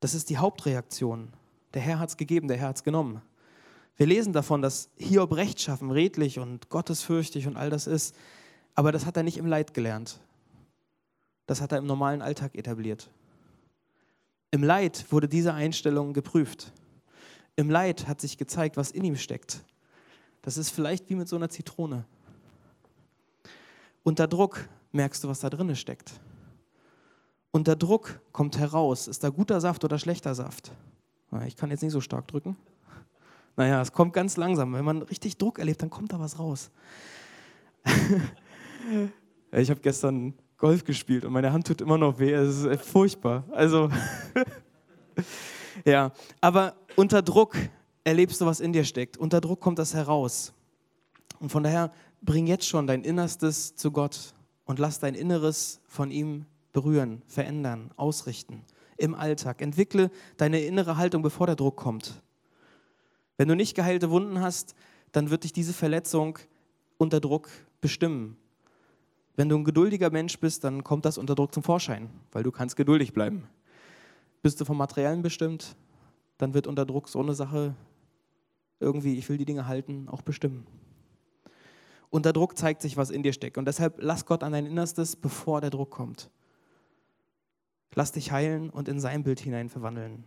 Das 0.00 0.14
ist 0.14 0.30
die 0.30 0.38
Hauptreaktion. 0.38 1.32
Der 1.74 1.82
Herr 1.82 1.98
hat 1.98 2.10
es 2.10 2.16
gegeben, 2.16 2.48
der 2.48 2.56
Herr 2.56 2.68
hat 2.68 2.76
es 2.76 2.84
genommen. 2.84 3.22
Wir 3.96 4.06
lesen 4.06 4.32
davon, 4.32 4.62
dass 4.62 4.90
Hiob 4.96 5.34
rechtschaffen, 5.34 5.90
redlich 5.90 6.38
und 6.38 6.68
gottesfürchtig 6.70 7.46
und 7.46 7.56
all 7.56 7.70
das 7.70 7.86
ist. 7.86 8.14
Aber 8.74 8.90
das 8.90 9.06
hat 9.06 9.16
er 9.16 9.22
nicht 9.22 9.36
im 9.36 9.46
Leid 9.46 9.74
gelernt 9.74 10.20
das 11.46 11.60
hat 11.60 11.72
er 11.72 11.78
im 11.78 11.86
normalen 11.86 12.22
Alltag 12.22 12.54
etabliert. 12.54 13.10
Im 14.50 14.62
Leid 14.62 15.06
wurde 15.10 15.28
diese 15.28 15.54
Einstellung 15.54 16.12
geprüft. 16.12 16.72
Im 17.56 17.70
Leid 17.70 18.06
hat 18.06 18.20
sich 18.20 18.38
gezeigt, 18.38 18.76
was 18.76 18.90
in 18.90 19.04
ihm 19.04 19.16
steckt. 19.16 19.62
Das 20.42 20.56
ist 20.56 20.70
vielleicht 20.70 21.10
wie 21.10 21.14
mit 21.14 21.28
so 21.28 21.36
einer 21.36 21.50
Zitrone. 21.50 22.04
Unter 24.02 24.26
Druck 24.26 24.68
merkst 24.92 25.22
du, 25.22 25.28
was 25.28 25.40
da 25.40 25.50
drin 25.50 25.76
steckt. 25.76 26.12
Unter 27.52 27.76
Druck 27.76 28.20
kommt 28.32 28.58
heraus, 28.58 29.06
ist 29.08 29.22
da 29.22 29.28
guter 29.28 29.60
Saft 29.60 29.84
oder 29.84 29.98
schlechter 29.98 30.34
Saft. 30.34 30.72
Ich 31.46 31.54
kann 31.54 31.70
jetzt 31.70 31.82
nicht 31.82 31.92
so 31.92 32.00
stark 32.00 32.26
drücken. 32.26 32.56
Naja, 33.56 33.82
es 33.82 33.92
kommt 33.92 34.14
ganz 34.14 34.38
langsam. 34.38 34.72
Wenn 34.72 34.84
man 34.84 35.02
richtig 35.02 35.36
Druck 35.36 35.58
erlebt, 35.58 35.82
dann 35.82 35.90
kommt 35.90 36.12
da 36.12 36.18
was 36.18 36.38
raus. 36.38 36.70
ich 39.52 39.68
habe 39.70 39.80
gestern 39.80 40.32
Golf 40.56 40.84
gespielt 40.84 41.26
und 41.26 41.32
meine 41.32 41.52
Hand 41.52 41.66
tut 41.66 41.82
immer 41.82 41.98
noch 41.98 42.18
weh. 42.18 42.32
Es 42.32 42.64
ist 42.64 42.82
furchtbar. 42.86 43.44
Also, 43.50 43.90
ja, 45.84 46.12
aber 46.40 46.74
unter 46.96 47.20
Druck 47.20 47.56
erlebst 48.04 48.40
du, 48.40 48.46
was 48.46 48.60
in 48.60 48.72
dir 48.72 48.84
steckt. 48.84 49.18
Unter 49.18 49.42
Druck 49.42 49.60
kommt 49.60 49.78
das 49.78 49.92
heraus. 49.92 50.54
Und 51.38 51.50
von 51.50 51.62
daher 51.62 51.92
bring 52.22 52.46
jetzt 52.46 52.66
schon 52.66 52.86
dein 52.86 53.02
Innerstes 53.04 53.74
zu 53.74 53.90
Gott 53.90 54.32
und 54.64 54.78
lass 54.78 55.00
dein 55.00 55.14
Inneres 55.14 55.80
von 55.86 56.10
ihm 56.10 56.46
berühren, 56.72 57.22
verändern, 57.26 57.90
ausrichten 57.96 58.64
im 58.96 59.14
Alltag. 59.14 59.60
Entwickle 59.60 60.10
deine 60.36 60.60
innere 60.60 60.96
Haltung, 60.96 61.22
bevor 61.22 61.46
der 61.46 61.56
Druck 61.56 61.76
kommt. 61.76 62.22
Wenn 63.36 63.48
du 63.48 63.56
nicht 63.56 63.74
geheilte 63.74 64.10
Wunden 64.10 64.40
hast, 64.40 64.74
dann 65.10 65.30
wird 65.30 65.44
dich 65.44 65.52
diese 65.52 65.72
Verletzung 65.72 66.38
unter 66.98 67.20
Druck 67.20 67.50
bestimmen. 67.80 68.36
Wenn 69.34 69.48
du 69.48 69.56
ein 69.56 69.64
geduldiger 69.64 70.10
Mensch 70.10 70.38
bist, 70.38 70.62
dann 70.64 70.84
kommt 70.84 71.04
das 71.04 71.18
unter 71.18 71.34
Druck 71.34 71.52
zum 71.54 71.62
Vorschein, 71.62 72.10
weil 72.32 72.42
du 72.42 72.52
kannst 72.52 72.76
geduldig 72.76 73.12
bleiben. 73.12 73.48
Bist 74.42 74.60
du 74.60 74.64
vom 74.64 74.76
Materiellen 74.76 75.22
bestimmt, 75.22 75.76
dann 76.38 76.54
wird 76.54 76.66
unter 76.66 76.84
Druck 76.84 77.08
so 77.08 77.20
eine 77.20 77.34
Sache 77.34 77.74
irgendwie, 78.78 79.16
ich 79.16 79.28
will 79.28 79.38
die 79.38 79.44
Dinge 79.44 79.66
halten, 79.66 80.08
auch 80.08 80.22
bestimmen. 80.22 80.66
Unter 82.10 82.32
Druck 82.32 82.58
zeigt 82.58 82.82
sich, 82.82 82.96
was 82.96 83.10
in 83.10 83.22
dir 83.22 83.32
steckt. 83.32 83.56
Und 83.56 83.64
deshalb 83.64 84.02
lass 84.02 84.26
Gott 84.26 84.42
an 84.42 84.52
dein 84.52 84.66
Innerstes, 84.66 85.16
bevor 85.16 85.60
der 85.60 85.70
Druck 85.70 85.90
kommt. 85.90 86.30
Lass 87.94 88.12
dich 88.12 88.32
heilen 88.32 88.70
und 88.70 88.88
in 88.88 89.00
sein 89.00 89.22
Bild 89.22 89.40
hinein 89.40 89.68
verwandeln. 89.68 90.24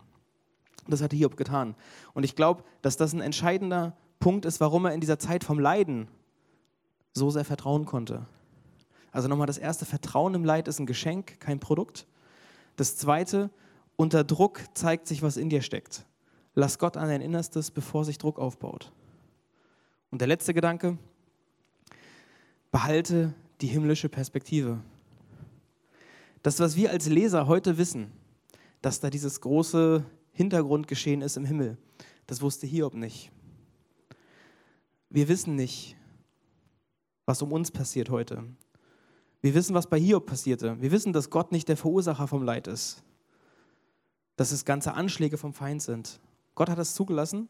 Das 0.86 1.02
hat 1.02 1.12
Hiob 1.12 1.36
getan. 1.36 1.74
Und 2.14 2.24
ich 2.24 2.36
glaube, 2.36 2.62
dass 2.82 2.96
das 2.96 3.12
ein 3.12 3.20
entscheidender 3.20 3.96
Punkt 4.20 4.44
ist, 4.44 4.60
warum 4.60 4.84
er 4.84 4.94
in 4.94 5.00
dieser 5.00 5.18
Zeit 5.18 5.44
vom 5.44 5.58
Leiden 5.58 6.08
so 7.12 7.30
sehr 7.30 7.44
vertrauen 7.44 7.84
konnte. 7.86 8.26
Also 9.10 9.28
nochmal 9.28 9.46
das 9.46 9.58
erste, 9.58 9.84
Vertrauen 9.84 10.34
im 10.34 10.44
Leid 10.44 10.68
ist 10.68 10.78
ein 10.78 10.86
Geschenk, 10.86 11.40
kein 11.40 11.58
Produkt. 11.58 12.06
Das 12.76 12.96
zweite, 12.96 13.50
unter 13.96 14.24
Druck 14.24 14.60
zeigt 14.74 15.06
sich, 15.06 15.22
was 15.22 15.36
in 15.36 15.48
dir 15.48 15.62
steckt. 15.62 16.04
Lass 16.54 16.78
Gott 16.78 16.96
an 16.96 17.08
dein 17.08 17.22
Innerstes, 17.22 17.70
bevor 17.70 18.04
sich 18.04 18.18
Druck 18.18 18.38
aufbaut. 18.38 18.92
Und 20.10 20.20
der 20.20 20.28
letzte 20.28 20.54
Gedanke, 20.54 20.98
behalte 22.70 23.34
die 23.60 23.66
himmlische 23.66 24.08
Perspektive. 24.08 24.78
Das, 26.46 26.60
was 26.60 26.76
wir 26.76 26.92
als 26.92 27.08
Leser 27.08 27.48
heute 27.48 27.76
wissen, 27.76 28.12
dass 28.80 29.00
da 29.00 29.10
dieses 29.10 29.40
große 29.40 30.04
Hintergrundgeschehen 30.30 31.20
ist 31.20 31.36
im 31.36 31.44
Himmel, 31.44 31.76
das 32.28 32.40
wusste 32.40 32.68
Hiob 32.68 32.94
nicht. 32.94 33.32
Wir 35.10 35.26
wissen 35.26 35.56
nicht, 35.56 35.96
was 37.24 37.42
um 37.42 37.50
uns 37.50 37.72
passiert 37.72 38.10
heute. 38.10 38.44
Wir 39.40 39.56
wissen, 39.56 39.74
was 39.74 39.88
bei 39.88 39.98
Hiob 39.98 40.26
passierte. 40.26 40.80
Wir 40.80 40.92
wissen, 40.92 41.12
dass 41.12 41.30
Gott 41.30 41.50
nicht 41.50 41.68
der 41.68 41.76
Verursacher 41.76 42.28
vom 42.28 42.44
Leid 42.44 42.68
ist. 42.68 43.02
Dass 44.36 44.52
es 44.52 44.64
ganze 44.64 44.94
Anschläge 44.94 45.38
vom 45.38 45.52
Feind 45.52 45.82
sind. 45.82 46.20
Gott 46.54 46.70
hat 46.70 46.78
das 46.78 46.94
zugelassen, 46.94 47.48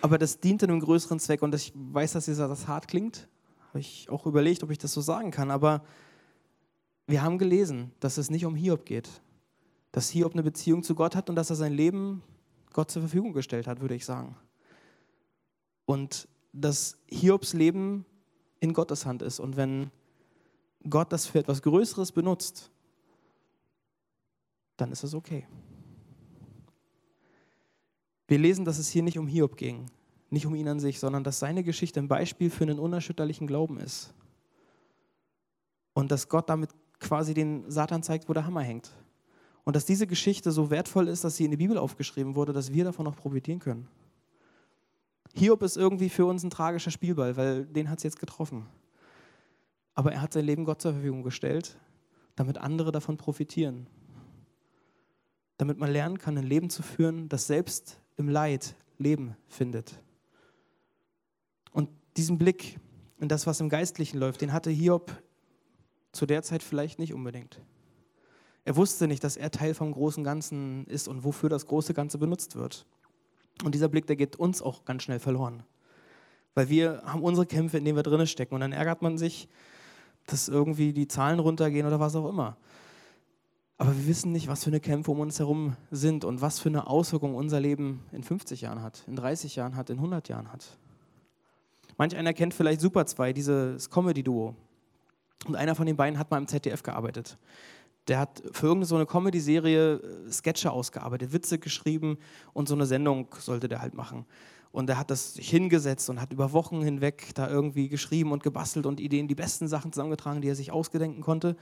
aber 0.00 0.18
das 0.18 0.40
diente 0.40 0.66
einem 0.66 0.80
größeren 0.80 1.20
Zweck. 1.20 1.40
Und 1.40 1.54
ich 1.54 1.72
weiß, 1.76 2.14
dass 2.14 2.26
das 2.26 2.66
hart 2.66 2.88
klingt. 2.88 3.28
Habe 3.68 3.78
ich 3.78 4.10
auch 4.10 4.26
überlegt, 4.26 4.64
ob 4.64 4.72
ich 4.72 4.78
das 4.78 4.92
so 4.92 5.00
sagen 5.00 5.30
kann. 5.30 5.52
Aber 5.52 5.84
wir 7.06 7.22
haben 7.22 7.38
gelesen, 7.38 7.92
dass 8.00 8.18
es 8.18 8.30
nicht 8.30 8.44
um 8.44 8.54
Hiob 8.54 8.84
geht. 8.84 9.08
Dass 9.92 10.10
Hiob 10.10 10.32
eine 10.32 10.42
Beziehung 10.42 10.82
zu 10.82 10.94
Gott 10.94 11.14
hat 11.14 11.30
und 11.30 11.36
dass 11.36 11.50
er 11.50 11.56
sein 11.56 11.72
Leben 11.72 12.22
Gott 12.72 12.90
zur 12.90 13.02
Verfügung 13.02 13.32
gestellt 13.32 13.66
hat, 13.66 13.80
würde 13.80 13.94
ich 13.94 14.04
sagen. 14.04 14.36
Und 15.84 16.28
dass 16.52 16.98
Hiobs 17.06 17.52
Leben 17.52 18.04
in 18.60 18.72
Gottes 18.72 19.06
Hand 19.06 19.22
ist. 19.22 19.40
Und 19.40 19.56
wenn 19.56 19.90
Gott 20.88 21.12
das 21.12 21.26
für 21.26 21.38
etwas 21.38 21.62
Größeres 21.62 22.12
benutzt, 22.12 22.70
dann 24.76 24.92
ist 24.92 25.04
es 25.04 25.14
okay. 25.14 25.46
Wir 28.28 28.38
lesen, 28.38 28.64
dass 28.64 28.78
es 28.78 28.88
hier 28.88 29.02
nicht 29.02 29.18
um 29.18 29.28
Hiob 29.28 29.56
ging, 29.56 29.86
nicht 30.30 30.46
um 30.46 30.54
ihn 30.54 30.68
an 30.68 30.80
sich, 30.80 30.98
sondern 30.98 31.22
dass 31.22 31.38
seine 31.38 31.62
Geschichte 31.62 32.00
ein 32.00 32.08
Beispiel 32.08 32.50
für 32.50 32.64
einen 32.64 32.78
unerschütterlichen 32.78 33.46
Glauben 33.46 33.78
ist. 33.78 34.12
Und 35.94 36.10
dass 36.10 36.28
Gott 36.28 36.50
damit 36.50 36.70
quasi 37.00 37.34
den 37.34 37.70
Satan 37.70 38.02
zeigt, 38.02 38.28
wo 38.28 38.32
der 38.32 38.46
Hammer 38.46 38.62
hängt. 38.62 38.90
Und 39.64 39.74
dass 39.74 39.84
diese 39.84 40.06
Geschichte 40.06 40.52
so 40.52 40.70
wertvoll 40.70 41.08
ist, 41.08 41.24
dass 41.24 41.36
sie 41.36 41.44
in 41.44 41.50
die 41.50 41.56
Bibel 41.56 41.76
aufgeschrieben 41.76 42.36
wurde, 42.36 42.52
dass 42.52 42.72
wir 42.72 42.84
davon 42.84 43.06
auch 43.06 43.16
profitieren 43.16 43.58
können. 43.58 43.88
Hiob 45.34 45.62
ist 45.62 45.76
irgendwie 45.76 46.08
für 46.08 46.24
uns 46.24 46.44
ein 46.44 46.50
tragischer 46.50 46.90
Spielball, 46.90 47.36
weil 47.36 47.66
den 47.66 47.90
hat 47.90 47.98
es 47.98 48.04
jetzt 48.04 48.20
getroffen. 48.20 48.66
Aber 49.94 50.12
er 50.12 50.22
hat 50.22 50.32
sein 50.32 50.44
Leben 50.44 50.64
Gott 50.64 50.80
zur 50.80 50.92
Verfügung 50.92 51.22
gestellt, 51.22 51.78
damit 52.36 52.58
andere 52.58 52.92
davon 52.92 53.16
profitieren. 53.16 53.86
Damit 55.56 55.78
man 55.78 55.90
lernen 55.90 56.18
kann, 56.18 56.38
ein 56.38 56.44
Leben 56.44 56.70
zu 56.70 56.82
führen, 56.82 57.28
das 57.28 57.46
selbst 57.46 58.00
im 58.16 58.28
Leid 58.28 58.76
Leben 58.98 59.36
findet. 59.48 60.00
Und 61.72 61.90
diesen 62.16 62.38
Blick 62.38 62.78
in 63.18 63.28
das, 63.28 63.46
was 63.46 63.60
im 63.60 63.68
Geistlichen 63.68 64.18
läuft, 64.18 64.40
den 64.40 64.52
hatte 64.52 64.70
Hiob 64.70 65.10
zu 66.16 66.26
der 66.26 66.42
Zeit 66.42 66.62
vielleicht 66.62 66.98
nicht 66.98 67.14
unbedingt. 67.14 67.60
Er 68.64 68.74
wusste 68.76 69.06
nicht, 69.06 69.22
dass 69.22 69.36
er 69.36 69.50
Teil 69.50 69.74
vom 69.74 69.92
großen 69.92 70.24
Ganzen 70.24 70.86
ist 70.86 71.06
und 71.06 71.22
wofür 71.22 71.48
das 71.48 71.66
große 71.66 71.94
Ganze 71.94 72.18
benutzt 72.18 72.56
wird. 72.56 72.84
Und 73.62 73.74
dieser 73.74 73.88
Blick, 73.88 74.06
der 74.06 74.16
geht 74.16 74.36
uns 74.36 74.60
auch 74.60 74.84
ganz 74.84 75.04
schnell 75.04 75.20
verloren. 75.20 75.62
Weil 76.54 76.68
wir 76.68 77.02
haben 77.04 77.22
unsere 77.22 77.46
Kämpfe, 77.46 77.78
in 77.78 77.84
denen 77.84 77.96
wir 77.96 78.02
drinnen 78.02 78.26
stecken. 78.26 78.54
Und 78.54 78.60
dann 78.60 78.72
ärgert 78.72 79.02
man 79.02 79.18
sich, 79.18 79.48
dass 80.26 80.48
irgendwie 80.48 80.92
die 80.92 81.06
Zahlen 81.06 81.38
runtergehen 81.38 81.86
oder 81.86 82.00
was 82.00 82.16
auch 82.16 82.28
immer. 82.28 82.56
Aber 83.78 83.94
wir 83.96 84.06
wissen 84.06 84.32
nicht, 84.32 84.48
was 84.48 84.64
für 84.64 84.70
eine 84.70 84.80
Kämpfe 84.80 85.10
um 85.10 85.20
uns 85.20 85.38
herum 85.38 85.76
sind 85.90 86.24
und 86.24 86.40
was 86.40 86.58
für 86.58 86.70
eine 86.70 86.86
Auswirkung 86.86 87.34
unser 87.34 87.60
Leben 87.60 88.02
in 88.10 88.22
50 88.22 88.62
Jahren 88.62 88.82
hat, 88.82 89.04
in 89.06 89.16
30 89.16 89.54
Jahren 89.54 89.76
hat, 89.76 89.90
in 89.90 89.98
100 89.98 90.28
Jahren 90.28 90.50
hat. 90.50 90.78
Manch 91.98 92.16
einer 92.16 92.32
kennt 92.32 92.54
vielleicht 92.54 92.80
Super 92.80 93.06
2, 93.06 93.32
dieses 93.32 93.90
Comedy-Duo. 93.90 94.54
Und 95.46 95.56
einer 95.56 95.74
von 95.74 95.86
den 95.86 95.96
beiden 95.96 96.18
hat 96.18 96.30
mal 96.30 96.38
im 96.38 96.48
ZDF 96.48 96.82
gearbeitet. 96.82 97.38
Der 98.08 98.18
hat 98.18 98.42
für 98.52 98.66
irgendeine 98.66 98.86
so 98.86 98.96
eine 98.96 99.06
Comedy-Serie 99.06 99.94
äh, 99.94 100.32
Sketche 100.32 100.70
ausgearbeitet, 100.70 101.32
Witze 101.32 101.58
geschrieben 101.58 102.18
und 102.52 102.68
so 102.68 102.74
eine 102.74 102.86
Sendung 102.86 103.28
sollte 103.38 103.68
der 103.68 103.80
halt 103.80 103.94
machen. 103.94 104.26
Und 104.72 104.90
er 104.90 104.98
hat 104.98 105.10
das 105.10 105.34
sich 105.34 105.48
hingesetzt 105.48 106.10
und 106.10 106.20
hat 106.20 106.32
über 106.32 106.52
Wochen 106.52 106.82
hinweg 106.82 107.34
da 107.34 107.48
irgendwie 107.48 107.88
geschrieben 107.88 108.32
und 108.32 108.42
gebastelt 108.42 108.84
und 108.84 109.00
Ideen, 109.00 109.26
die 109.26 109.34
besten 109.34 109.68
Sachen 109.68 109.92
zusammengetragen, 109.92 110.42
die 110.42 110.48
er 110.48 110.54
sich 110.54 110.70
ausgedenken 110.70 111.22
konnte. 111.22 111.56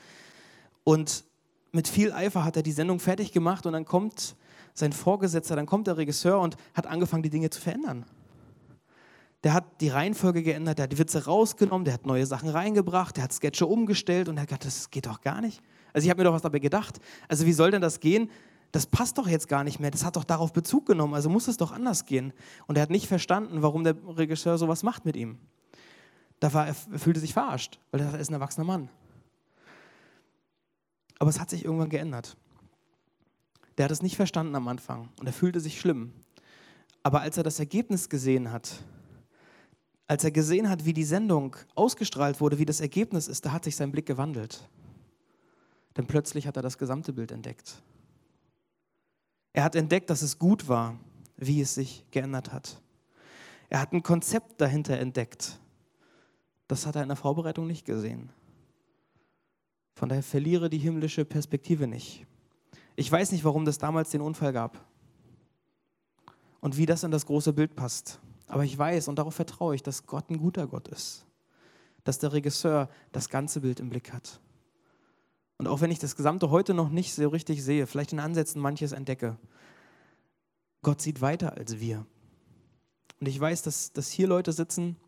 Und 0.83 1.25
mit 1.71 1.89
viel 1.89 2.13
Eifer 2.13 2.45
hat 2.45 2.57
er 2.57 2.63
die 2.63 2.73
Sendung 2.73 3.01
fertig 3.01 3.33
gemacht 3.33 3.67
und 3.67 3.73
dann 3.73 3.85
kommt 3.85 4.37
sein 4.75 4.93
Vorgesetzter, 4.93 5.55
dann 5.55 5.67
kommt 5.67 5.87
der 5.87 5.97
Regisseur 5.97 6.41
und 6.41 6.57
hat 6.75 6.87
angefangen, 6.87 7.23
die 7.23 7.31
Dinge 7.31 7.51
zu 7.51 7.61
verändern. 7.61 8.05
Der 9.45 9.53
hat 9.53 9.83
die 9.83 9.91
Reihenfolge 9.91 10.43
geändert, 10.43 10.79
der 10.79 10.85
hat 10.85 10.93
die 10.93 10.99
Witze 10.99 11.27
rausgenommen, 11.27 11.85
der 11.85 11.95
hat 11.95 12.07
neue 12.07 12.25
Sachen 12.25 12.49
reingebracht, 12.49 13.17
der 13.17 13.25
hat 13.25 13.33
Sketche 13.33 13.67
umgestellt 13.67 14.29
und 14.29 14.39
er 14.39 14.43
hat 14.43 14.49
gesagt, 14.49 14.65
das 14.65 14.91
geht 14.91 15.05
doch 15.05 15.21
gar 15.21 15.43
nicht. 15.43 15.63
Also 15.93 16.07
ich 16.07 16.11
habe 16.11 16.21
mir 16.21 16.25
doch 16.25 16.33
was 16.33 16.43
dabei 16.43 16.61
gedacht. 16.61 16.99
Also 17.29 17.45
wie 17.45 17.53
soll 17.53 17.71
denn 17.71 17.83
das 17.83 18.01
gehen? 18.01 18.31
Das 18.73 18.87
passt 18.87 19.19
doch 19.19 19.29
jetzt 19.29 19.47
gar 19.47 19.63
nicht 19.63 19.79
mehr. 19.79 19.91
Das 19.91 20.05
hat 20.05 20.17
doch 20.17 20.25
darauf 20.25 20.53
Bezug 20.53 20.87
genommen. 20.87 21.15
Also 21.15 21.29
muss 21.29 21.47
es 21.47 21.59
doch 21.59 21.73
anders 21.73 22.07
gehen. 22.07 22.33
Und 22.67 22.77
er 22.77 22.83
hat 22.83 22.91
nicht 22.91 23.07
verstanden, 23.07 23.63
warum 23.63 23.85
der 23.85 23.95
Regisseur 24.17 24.57
sowas 24.59 24.83
macht 24.83 25.05
mit 25.05 25.15
ihm. 25.15 25.39
Da 26.41 26.53
war, 26.53 26.67
er 26.67 26.75
fühlte 26.75 27.21
sich 27.21 27.35
verarscht, 27.35 27.79
weil 27.91 28.01
er 28.01 28.19
ist 28.19 28.31
ein 28.31 28.35
erwachsener 28.35 28.67
Mann. 28.67 28.89
Aber 31.19 31.31
es 31.31 31.39
hat 31.39 31.51
sich 31.51 31.65
irgendwann 31.65 31.91
geändert. 31.91 32.37
Der 33.79 33.85
hat 33.85 33.93
es 33.93 34.03
nicht 34.03 34.17
verstanden 34.17 34.57
am 34.57 34.67
Anfang 34.69 35.11
und 35.21 35.27
er 35.27 35.33
fühlte 35.33 35.61
sich 35.61 35.79
schlimm. 35.79 36.13
Aber 37.03 37.21
als 37.21 37.37
er 37.37 37.43
das 37.43 37.59
Ergebnis 37.59 38.09
gesehen 38.09 38.51
hat, 38.51 38.83
als 40.07 40.25
er 40.25 40.31
gesehen 40.31 40.69
hat, 40.69 40.85
wie 40.85 40.93
die 40.93 41.05
Sendung 41.05 41.57
ausgestrahlt 41.75 42.41
wurde, 42.41 42.59
wie 42.59 42.67
das 42.67 42.81
Ergebnis 42.81 43.29
ist, 43.29 43.47
da 43.47 43.53
hat 43.53 43.65
sich 43.65 43.77
sein 43.77 43.91
Blick 43.91 44.07
gewandelt. 44.07 44.69
Denn 45.97 46.07
plötzlich 46.07 46.47
hat 46.47 46.57
er 46.57 46.63
das 46.63 46.79
gesamte 46.79 47.13
Bild 47.13 47.31
entdeckt. 47.31 47.83
Er 49.53 49.65
hat 49.65 49.77
entdeckt, 49.77 50.11
dass 50.11 50.23
es 50.23 50.39
gut 50.39 50.69
war, 50.69 50.99
wie 51.37 51.61
es 51.61 51.75
sich 51.75 52.05
geändert 52.11 52.53
hat. 52.53 52.81
Er 53.71 53.81
hat 53.81 53.93
ein 53.93 54.03
Konzept 54.03 54.61
dahinter 54.61 54.99
entdeckt. 54.99 55.59
Das 56.69 56.87
hat 56.87 56.97
er 56.97 57.03
in 57.03 57.09
der 57.09 57.17
Vorbereitung 57.17 57.67
nicht 57.67 57.85
gesehen. 57.85 58.31
Von 59.95 60.09
daher 60.09 60.23
verliere 60.23 60.69
die 60.69 60.79
himmlische 60.79 61.25
Perspektive 61.25 61.87
nicht. 61.87 62.27
Ich 62.97 63.11
weiß 63.11 63.33
nicht, 63.33 63.45
warum 63.45 63.65
das 63.65 63.79
damals 63.79 64.11
den 64.11 64.21
Unfall 64.21 64.53
gab 64.53 64.85
und 66.61 66.77
wie 66.77 66.87
das 66.87 67.05
in 67.05 67.11
das 67.11 67.27
große 67.27 67.53
Bild 67.53 67.75
passt. 67.75 68.21
Aber 68.55 68.63
ich 68.63 68.79
weiß 68.79 69.09
und 69.09 69.19
darauf 69.19 69.35
vertraue 69.35 69.75
ich, 69.75 69.83
dass 69.83 70.07
Gott 70.07 70.31
ein 70.31 70.39
guter 70.39 70.69
Gott 70.69 70.87
ist. 70.87 71.27
Dass 72.05 72.21
der 72.21 72.33
Regisseur 72.33 72.89
das 73.11 73.29
ganze 73.29 73.63
Bild 73.63 73.81
im 73.81 73.91
Blick 73.91 74.13
hat. 74.13 74.39
Und 75.59 75.67
auch 75.67 75.81
wenn 75.81 75.91
ich 75.91 75.99
das 75.99 76.15
Gesamte 76.15 76.51
heute 76.51 76.73
noch 76.73 76.89
nicht 76.89 77.17
so 77.17 77.29
richtig 77.31 77.65
sehe, 77.65 77.89
vielleicht 77.89 78.13
in 78.13 78.21
Ansätzen 78.21 78.63
manches 78.63 78.93
entdecke, 78.93 79.37
Gott 80.83 81.01
sieht 81.01 81.21
weiter 81.21 81.55
als 81.55 81.81
wir. 81.81 82.07
Und 83.19 83.27
ich 83.27 83.41
weiß, 83.41 83.63
dass, 83.63 83.93
dass 83.93 84.09
hier 84.09 84.29
Leute 84.29 84.53
sitzen, 84.53 84.99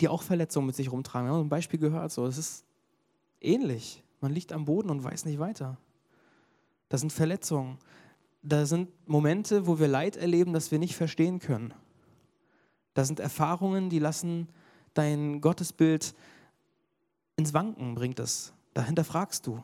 die 0.00 0.08
auch 0.08 0.22
Verletzungen 0.22 0.66
mit 0.66 0.74
sich 0.74 0.90
rumtragen. 0.90 1.28
Wir 1.28 1.34
haben 1.34 1.46
ein 1.46 1.48
Beispiel 1.48 1.78
gehört, 1.78 2.10
so, 2.10 2.26
es 2.26 2.36
ist 2.36 2.64
ähnlich. 3.40 4.02
Man 4.20 4.32
liegt 4.32 4.52
am 4.52 4.64
Boden 4.64 4.90
und 4.90 5.04
weiß 5.04 5.24
nicht 5.24 5.38
weiter. 5.38 5.78
Das 6.88 6.98
sind 6.98 7.12
Verletzungen. 7.12 7.78
Da 8.42 8.66
sind 8.66 8.88
Momente, 9.06 9.68
wo 9.68 9.78
wir 9.78 9.86
Leid 9.86 10.16
erleben, 10.16 10.52
das 10.52 10.72
wir 10.72 10.80
nicht 10.80 10.96
verstehen 10.96 11.38
können. 11.38 11.72
Da 12.94 13.04
sind 13.04 13.20
Erfahrungen, 13.20 13.90
die 13.90 13.98
lassen 13.98 14.48
dein 14.94 15.40
Gottesbild 15.40 16.14
ins 17.36 17.54
Wanken, 17.54 17.94
bringt 17.94 18.18
es. 18.18 18.52
Dahinter 18.74 19.04
fragst 19.04 19.46
du. 19.46 19.62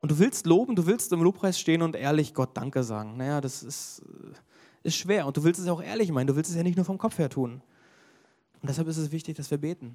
Und 0.00 0.10
du 0.10 0.18
willst 0.18 0.46
loben, 0.46 0.74
du 0.74 0.86
willst 0.86 1.12
im 1.12 1.22
Lobpreis 1.22 1.58
stehen 1.58 1.80
und 1.82 1.94
ehrlich 1.94 2.34
Gott 2.34 2.56
Danke 2.56 2.82
sagen. 2.82 3.16
Naja, 3.16 3.40
das 3.40 3.62
ist, 3.62 4.02
ist 4.82 4.96
schwer. 4.96 5.26
Und 5.26 5.36
du 5.36 5.44
willst 5.44 5.60
es 5.60 5.68
auch 5.68 5.80
ehrlich 5.80 6.10
meinen. 6.10 6.26
Du 6.26 6.34
willst 6.34 6.50
es 6.50 6.56
ja 6.56 6.64
nicht 6.64 6.76
nur 6.76 6.84
vom 6.84 6.98
Kopf 6.98 7.18
her 7.18 7.30
tun. 7.30 7.62
Und 8.60 8.68
deshalb 8.68 8.88
ist 8.88 8.96
es 8.96 9.12
wichtig, 9.12 9.36
dass 9.36 9.50
wir 9.50 9.58
beten. 9.58 9.94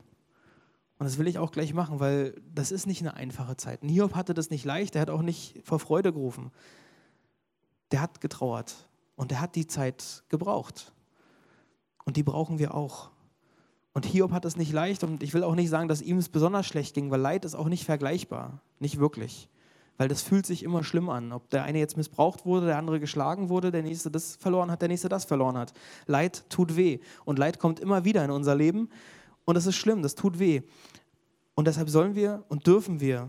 Und 1.00 1.06
das 1.06 1.18
will 1.18 1.28
ich 1.28 1.38
auch 1.38 1.52
gleich 1.52 1.74
machen, 1.74 2.00
weil 2.00 2.36
das 2.54 2.72
ist 2.72 2.88
nicht 2.88 3.02
eine 3.02 3.14
einfache 3.14 3.56
Zeit. 3.56 3.84
Niob 3.84 4.16
hatte 4.16 4.34
das 4.34 4.50
nicht 4.50 4.66
leicht, 4.66 4.96
er 4.96 5.02
hat 5.02 5.10
auch 5.10 5.22
nicht 5.22 5.62
vor 5.64 5.80
Freude 5.80 6.12
gerufen. 6.12 6.52
Der 7.92 8.02
hat 8.02 8.20
getrauert 8.20 8.90
und 9.16 9.32
er 9.32 9.42
hat 9.42 9.56
die 9.56 9.68
Zeit 9.68 10.24
gebraucht. 10.30 10.94
Und 12.08 12.16
die 12.16 12.24
brauchen 12.24 12.58
wir 12.58 12.74
auch. 12.74 13.10
Und 13.94 14.06
Hiob 14.06 14.32
hat 14.32 14.46
es 14.46 14.56
nicht 14.56 14.72
leicht 14.72 15.04
und 15.04 15.22
ich 15.24 15.34
will 15.34 15.44
auch 15.44 15.56
nicht 15.56 15.68
sagen, 15.68 15.90
dass 15.90 16.02
ihm 16.02 16.18
es 16.20 16.30
besonders 16.30 16.66
schlecht 16.66 16.96
ging, 16.96 17.12
weil 17.12 17.20
Leid 17.20 17.44
ist 17.44 17.54
auch 17.54 17.68
nicht 17.68 17.84
vergleichbar. 17.84 18.62
Nicht 18.80 18.98
wirklich. 18.98 19.50
Weil 19.98 20.08
das 20.08 20.22
fühlt 20.22 20.46
sich 20.46 20.64
immer 20.64 20.86
schlimm 20.86 21.10
an. 21.10 21.34
Ob 21.34 21.50
der 21.50 21.64
eine 21.64 21.80
jetzt 21.80 21.98
missbraucht 21.98 22.46
wurde, 22.46 22.68
der 22.68 22.78
andere 22.78 23.02
geschlagen 23.02 23.50
wurde, 23.50 23.72
der 23.72 23.84
nächste 23.84 24.10
das 24.10 24.38
verloren 24.38 24.72
hat, 24.72 24.82
der 24.82 24.88
nächste 24.88 25.10
das 25.10 25.26
verloren 25.26 25.58
hat. 25.58 25.74
Leid 26.06 26.46
tut 26.50 26.78
weh. 26.78 27.00
Und 27.26 27.40
Leid 27.40 27.60
kommt 27.60 27.82
immer 27.82 28.06
wieder 28.06 28.24
in 28.24 28.32
unser 28.32 28.56
Leben. 28.56 28.88
Und 29.44 29.56
das 29.56 29.66
ist 29.66 29.76
schlimm, 29.76 30.02
das 30.02 30.16
tut 30.16 30.40
weh. 30.40 30.62
Und 31.56 31.68
deshalb 31.68 31.90
sollen 31.90 32.16
wir 32.16 32.46
und 32.48 32.68
dürfen 32.68 33.02
wir 33.02 33.28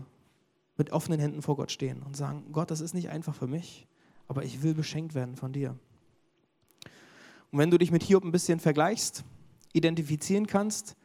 mit 0.77 0.93
offenen 0.93 1.19
Händen 1.19 1.41
vor 1.41 1.57
Gott 1.57 1.73
stehen 1.73 2.01
und 2.01 2.15
sagen, 2.15 2.45
Gott, 2.53 2.71
das 2.71 2.79
ist 2.79 2.93
nicht 2.93 3.09
einfach 3.09 3.35
für 3.35 3.47
mich, 3.47 3.87
aber 4.29 4.45
ich 4.45 4.63
will 4.63 4.73
beschenkt 4.73 5.15
werden 5.15 5.35
von 5.35 5.51
dir. 5.51 5.75
Und 7.51 7.59
wenn 7.59 7.71
du 7.71 7.77
dich 7.77 7.91
mit 7.91 8.03
Hiob 8.03 8.23
ein 8.23 8.31
bisschen 8.31 8.59
vergleichst, 8.59 9.23
identifizieren 9.73 10.47
kannst, 10.47 10.95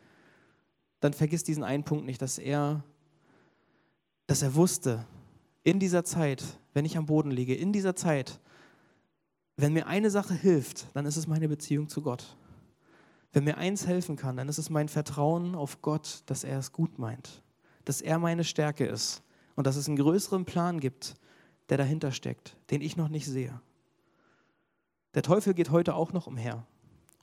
dann 1.00 1.12
vergiss 1.12 1.44
diesen 1.44 1.64
einen 1.64 1.84
Punkt 1.84 2.06
nicht, 2.06 2.22
dass 2.22 2.38
er, 2.38 2.84
dass 4.26 4.42
er 4.42 4.54
wusste, 4.54 5.06
in 5.62 5.78
dieser 5.78 6.04
Zeit, 6.04 6.42
wenn 6.74 6.84
ich 6.84 6.96
am 6.96 7.06
Boden 7.06 7.30
liege, 7.30 7.54
in 7.54 7.72
dieser 7.72 7.96
Zeit, 7.96 8.40
wenn 9.56 9.72
mir 9.72 9.86
eine 9.86 10.10
Sache 10.10 10.34
hilft, 10.34 10.86
dann 10.94 11.06
ist 11.06 11.16
es 11.16 11.26
meine 11.26 11.48
Beziehung 11.48 11.88
zu 11.88 12.02
Gott. 12.02 12.36
Wenn 13.32 13.44
mir 13.44 13.56
eins 13.56 13.86
helfen 13.86 14.16
kann, 14.16 14.36
dann 14.36 14.48
ist 14.48 14.58
es 14.58 14.70
mein 14.70 14.88
Vertrauen 14.88 15.54
auf 15.54 15.82
Gott, 15.82 16.22
dass 16.26 16.44
er 16.44 16.58
es 16.58 16.72
gut 16.72 16.98
meint, 16.98 17.42
dass 17.84 18.00
er 18.00 18.18
meine 18.18 18.44
Stärke 18.44 18.86
ist 18.86 19.22
und 19.56 19.66
dass 19.66 19.76
es 19.76 19.88
einen 19.88 19.96
größeren 19.96 20.44
Plan 20.44 20.80
gibt, 20.80 21.14
der 21.68 21.78
dahinter 21.78 22.12
steckt, 22.12 22.56
den 22.70 22.80
ich 22.80 22.96
noch 22.96 23.08
nicht 23.08 23.26
sehe. 23.26 23.60
Der 25.14 25.22
Teufel 25.22 25.54
geht 25.54 25.70
heute 25.70 25.94
auch 25.94 26.12
noch 26.12 26.26
umher 26.26 26.66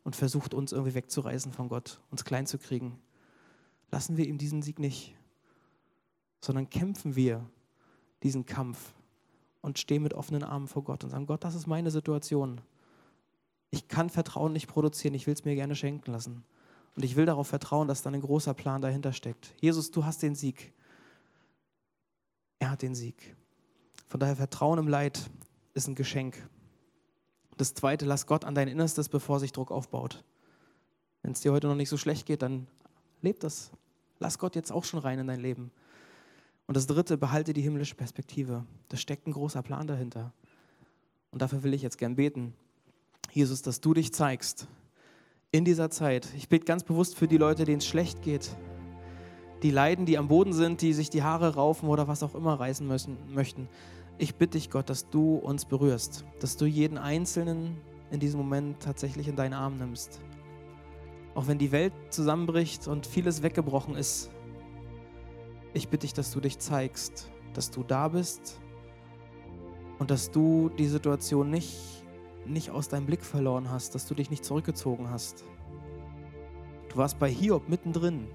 und 0.04 0.15
versucht 0.15 0.54
uns 0.54 0.71
irgendwie 0.71 0.95
wegzureißen 0.95 1.51
von 1.51 1.69
Gott, 1.69 1.99
uns 2.10 2.23
klein 2.23 2.47
zu 2.47 2.58
kriegen. 2.58 2.99
Lassen 3.91 4.17
wir 4.17 4.25
ihm 4.25 4.38
diesen 4.38 4.62
Sieg 4.62 4.80
nicht, 4.80 5.15
sondern 6.39 6.69
kämpfen 6.69 7.15
wir 7.15 7.45
diesen 8.23 8.45
Kampf 8.45 8.93
und 9.62 9.77
stehen 9.77 10.04
mit 10.04 10.13
offenen 10.13 10.43
Armen 10.43 10.67
vor 10.67 10.84
Gott 10.84 11.04
und 11.04 11.10
sagen, 11.10 11.25
Gott, 11.25 11.43
das 11.43 11.56
ist 11.56 11.67
meine 11.67 11.91
Situation 11.91 12.62
ich 13.71 13.88
kann 13.88 14.10
Vertrauen 14.10 14.54
nicht 14.54 14.67
produzieren, 14.67 15.13
ich 15.13 15.25
will 15.25 15.34
es 15.34 15.45
mir 15.45 15.56
gerne 15.56 15.75
schenken 15.75 16.12
lassen. 16.12 16.43
Und 16.95 17.06
ich 17.06 17.15
will 17.15 17.25
darauf 17.25 17.47
vertrauen, 17.47 17.88
dass 17.88 18.04
dann 18.04 18.13
ein 18.13 18.21
großer 18.21 18.54
Plan 18.54 18.82
dahinter 18.82 19.13
steckt. 19.13 19.56
Jesus, 19.62 19.91
du 19.91 20.04
hast 20.04 20.21
den 20.21 20.36
Sieg. 20.36 20.73
Er 22.60 22.71
hat 22.71 22.82
den 22.82 22.93
Sieg. 22.93 23.36
Von 24.10 24.19
daher 24.19 24.36
Vertrauen 24.36 24.77
im 24.77 24.89
Leid 24.89 25.32
ist 25.73 25.88
ein 25.88 25.95
Geschenk. 25.95 26.36
Das 27.62 27.76
Zweite, 27.76 28.08
lass 28.08 28.26
Gott 28.26 28.43
an 28.43 28.56
dein 28.56 28.67
Innerstes, 28.67 29.08
bevor 29.08 29.39
sich 29.39 29.52
Druck 29.52 29.69
aufbaut. 29.69 30.24
Wenn 31.21 31.34
es 31.34 31.41
dir 31.41 31.52
heute 31.52 31.67
noch 31.67 31.76
nicht 31.76 31.89
so 31.89 31.97
schlecht 31.97 32.26
geht, 32.26 32.41
dann 32.41 32.65
leb 33.21 33.39
das. 33.39 33.69
Lass 34.17 34.39
Gott 34.39 34.56
jetzt 34.56 34.71
auch 34.71 34.84
schon 34.84 35.00
rein 35.00 35.19
in 35.19 35.28
dein 35.28 35.39
Leben. 35.39 35.69
Und 36.65 36.76
das 36.76 36.88
Dritte, 36.88 37.19
behalte 37.19 37.54
die 37.54 37.62
himmlische 37.62 37.93
Perspektive. 37.93 38.65
Da 38.89 38.97
steckt 38.97 39.28
ein 39.28 39.34
großer 39.34 39.62
Plan 39.62 39.86
dahinter. 39.86 40.34
Und 41.30 41.43
dafür 41.43 41.62
will 41.62 41.76
ich 41.76 41.84
jetzt 41.84 42.00
gern 42.00 42.15
beten. 42.15 42.56
Jesus, 43.32 43.62
dass 43.62 43.80
du 43.80 43.93
dich 43.93 44.12
zeigst 44.12 44.65
in 45.52 45.63
dieser 45.63 45.91
Zeit. 45.91 46.30
Ich 46.36 46.50
bete 46.50 46.65
ganz 46.65 46.84
bewusst 46.84 47.15
für 47.15 47.28
die 47.28 47.38
Leute, 47.38 47.65
denen 47.65 47.78
es 47.78 47.86
schlecht 47.86 48.24
geht, 48.24 48.58
die 49.62 49.69
leiden, 49.69 50.08
die 50.08 50.17
am 50.17 50.30
Boden 50.30 50.54
sind, 50.54 50.82
die 50.82 50.93
sich 50.93 51.12
die 51.12 51.21
Haare 51.21 51.54
raufen 51.54 51.89
oder 51.89 52.08
was 52.08 52.24
auch 52.24 52.34
immer 52.34 52.60
reißen 52.60 52.88
müssen, 52.88 53.19
möchten. 53.32 53.69
Ich 54.17 54.36
bitte 54.36 54.58
dich, 54.58 54.69
Gott, 54.69 54.89
dass 54.89 55.10
du 55.10 55.36
uns 55.36 55.65
berührst, 55.65 56.26
dass 56.39 56.58
du 56.58 56.65
jeden 56.65 56.97
Einzelnen 56.97 57.78
in 58.12 58.19
diesem 58.19 58.39
Moment 58.39 58.82
tatsächlich 58.82 59.28
in 59.28 59.36
deinen 59.36 59.54
Arm 59.54 59.78
nimmst. 59.78 60.21
Auch 61.34 61.47
wenn 61.47 61.58
die 61.58 61.71
Welt 61.71 61.93
zusammenbricht 62.10 62.88
und 62.88 63.08
vieles 63.08 63.41
weggebrochen 63.41 63.95
ist, 63.95 64.30
ich 65.74 65.88
bitte 65.88 66.02
dich, 66.06 66.13
dass 66.13 66.32
du 66.32 66.41
dich 66.41 66.60
zeigst, 66.60 67.32
dass 67.54 67.71
du 67.71 67.84
da 67.84 68.10
bist 68.10 68.60
und 69.97 70.12
dass 70.12 70.30
du 70.30 70.69
die 70.78 70.88
Situation 70.88 71.50
nicht 71.50 72.02
nicht 72.45 72.71
aus 72.71 72.88
deinem 72.88 73.06
Blick 73.06 73.24
verloren 73.24 73.69
hast, 73.69 73.95
dass 73.95 74.08
du 74.08 74.15
dich 74.15 74.30
nicht 74.30 74.45
zurückgezogen 74.45 75.10
hast. 75.10 75.45
Du 76.89 76.97
warst 76.97 77.19
bei 77.19 77.30
Hiob 77.30 77.69
mittendrin. 77.69 78.28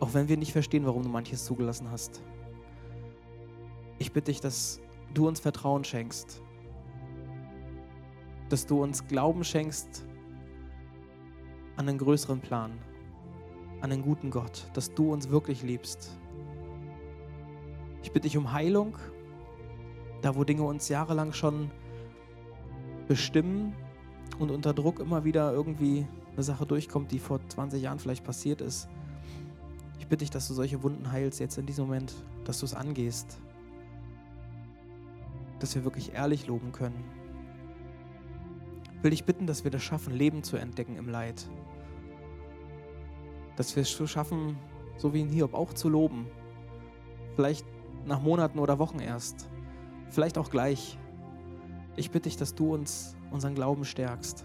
Auch 0.00 0.14
wenn 0.14 0.28
wir 0.28 0.36
nicht 0.36 0.52
verstehen, 0.52 0.86
warum 0.86 1.02
du 1.02 1.08
manches 1.08 1.44
zugelassen 1.44 1.90
hast. 1.90 2.22
Ich 3.98 4.12
bitte 4.12 4.30
dich, 4.30 4.40
dass 4.40 4.80
du 5.14 5.26
uns 5.26 5.40
Vertrauen 5.40 5.84
schenkst. 5.84 6.40
Dass 8.48 8.66
du 8.66 8.82
uns 8.82 9.06
Glauben 9.08 9.44
schenkst 9.44 10.06
an 11.76 11.88
einen 11.88 11.98
größeren 11.98 12.40
Plan, 12.40 12.72
an 13.80 13.92
einen 13.92 14.02
guten 14.02 14.30
Gott, 14.30 14.68
dass 14.74 14.94
du 14.94 15.12
uns 15.12 15.30
wirklich 15.30 15.62
liebst. 15.62 16.16
Ich 18.02 18.12
bitte 18.12 18.28
dich 18.28 18.36
um 18.36 18.52
Heilung, 18.52 18.96
da 20.22 20.36
wo 20.36 20.44
Dinge 20.44 20.62
uns 20.62 20.88
jahrelang 20.88 21.32
schon 21.32 21.70
bestimmen 23.06 23.74
und 24.38 24.50
unter 24.50 24.72
Druck 24.74 25.00
immer 25.00 25.24
wieder 25.24 25.52
irgendwie 25.52 26.06
eine 26.32 26.42
Sache 26.42 26.66
durchkommt, 26.66 27.10
die 27.10 27.18
vor 27.18 27.40
20 27.48 27.82
Jahren 27.82 27.98
vielleicht 27.98 28.24
passiert 28.24 28.60
ist. 28.60 28.88
Ich 29.98 30.06
bitte 30.06 30.24
dich, 30.24 30.30
dass 30.30 30.46
du 30.48 30.54
solche 30.54 30.82
Wunden 30.82 31.10
heilst 31.10 31.40
jetzt 31.40 31.58
in 31.58 31.66
diesem 31.66 31.86
Moment, 31.86 32.14
dass 32.44 32.60
du 32.60 32.66
es 32.66 32.74
angehst, 32.74 33.38
dass 35.58 35.74
wir 35.74 35.84
wirklich 35.84 36.14
ehrlich 36.14 36.46
loben 36.46 36.72
können. 36.72 37.04
Ich 38.96 39.04
will 39.04 39.10
dich 39.10 39.24
bitten, 39.24 39.46
dass 39.46 39.64
wir 39.64 39.70
das 39.70 39.82
schaffen, 39.82 40.12
Leben 40.12 40.42
zu 40.42 40.56
entdecken 40.56 40.96
im 40.96 41.08
Leid. 41.08 41.48
Dass 43.56 43.76
wir 43.76 43.82
es 43.82 43.90
schaffen, 43.90 44.56
so 44.96 45.14
wie 45.14 45.20
in 45.20 45.28
Hiob, 45.28 45.54
auch 45.54 45.72
zu 45.72 45.88
loben. 45.88 46.26
Vielleicht 47.36 47.64
nach 48.06 48.20
Monaten 48.20 48.58
oder 48.58 48.78
Wochen 48.78 48.98
erst. 48.98 49.48
Vielleicht 50.10 50.38
auch 50.38 50.50
gleich. 50.50 50.98
Ich 51.96 52.10
bitte 52.10 52.28
dich, 52.28 52.36
dass 52.36 52.54
du 52.54 52.74
uns 52.74 53.16
unseren 53.30 53.54
Glauben 53.54 53.84
stärkst, 53.84 54.44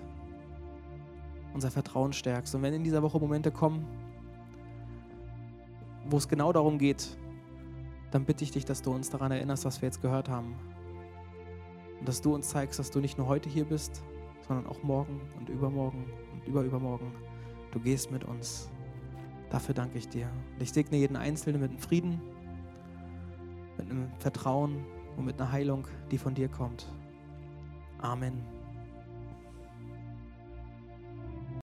unser 1.53 1.71
Vertrauen 1.71 2.13
stärkst. 2.13 2.53
Und 2.53 2.61
wenn 2.61 2.73
in 2.73 2.83
dieser 2.83 3.01
Woche 3.01 3.19
Momente 3.19 3.51
kommen, 3.51 3.85
wo 6.05 6.17
es 6.17 6.27
genau 6.27 6.51
darum 6.51 6.77
geht, 6.77 7.17
dann 8.11 8.25
bitte 8.25 8.43
ich 8.43 8.51
dich, 8.51 8.65
dass 8.65 8.81
du 8.81 8.91
uns 8.91 9.09
daran 9.09 9.31
erinnerst, 9.31 9.65
was 9.65 9.81
wir 9.81 9.87
jetzt 9.87 10.01
gehört 10.01 10.29
haben. 10.29 10.55
Und 12.03 12.09
dass 12.09 12.19
du 12.19 12.35
uns 12.35 12.49
zeigst, 12.49 12.79
dass 12.79 12.91
du 12.91 12.99
nicht 12.99 13.17
nur 13.17 13.27
heute 13.27 13.47
hier 13.47 13.63
bist, 13.63 14.03
sondern 14.45 14.67
auch 14.67 14.83
morgen 14.83 15.21
und 15.39 15.47
übermorgen 15.47 16.03
und 16.33 16.45
überübermorgen. 16.45 17.13
Du 17.71 17.79
gehst 17.79 18.11
mit 18.11 18.25
uns. 18.25 18.69
Dafür 19.49 19.73
danke 19.73 19.99
ich 19.99 20.09
dir. 20.09 20.29
Und 20.53 20.61
ich 20.61 20.73
segne 20.73 20.97
jeden 20.97 21.15
Einzelnen 21.15 21.61
mit 21.61 21.69
einem 21.69 21.79
Frieden, 21.79 22.21
mit 23.77 23.89
einem 23.89 24.11
Vertrauen 24.19 24.83
und 25.15 25.23
mit 25.23 25.39
einer 25.39 25.49
Heilung, 25.49 25.87
die 26.11 26.17
von 26.17 26.33
dir 26.33 26.49
kommt. 26.49 26.91
Amen. 27.99 28.52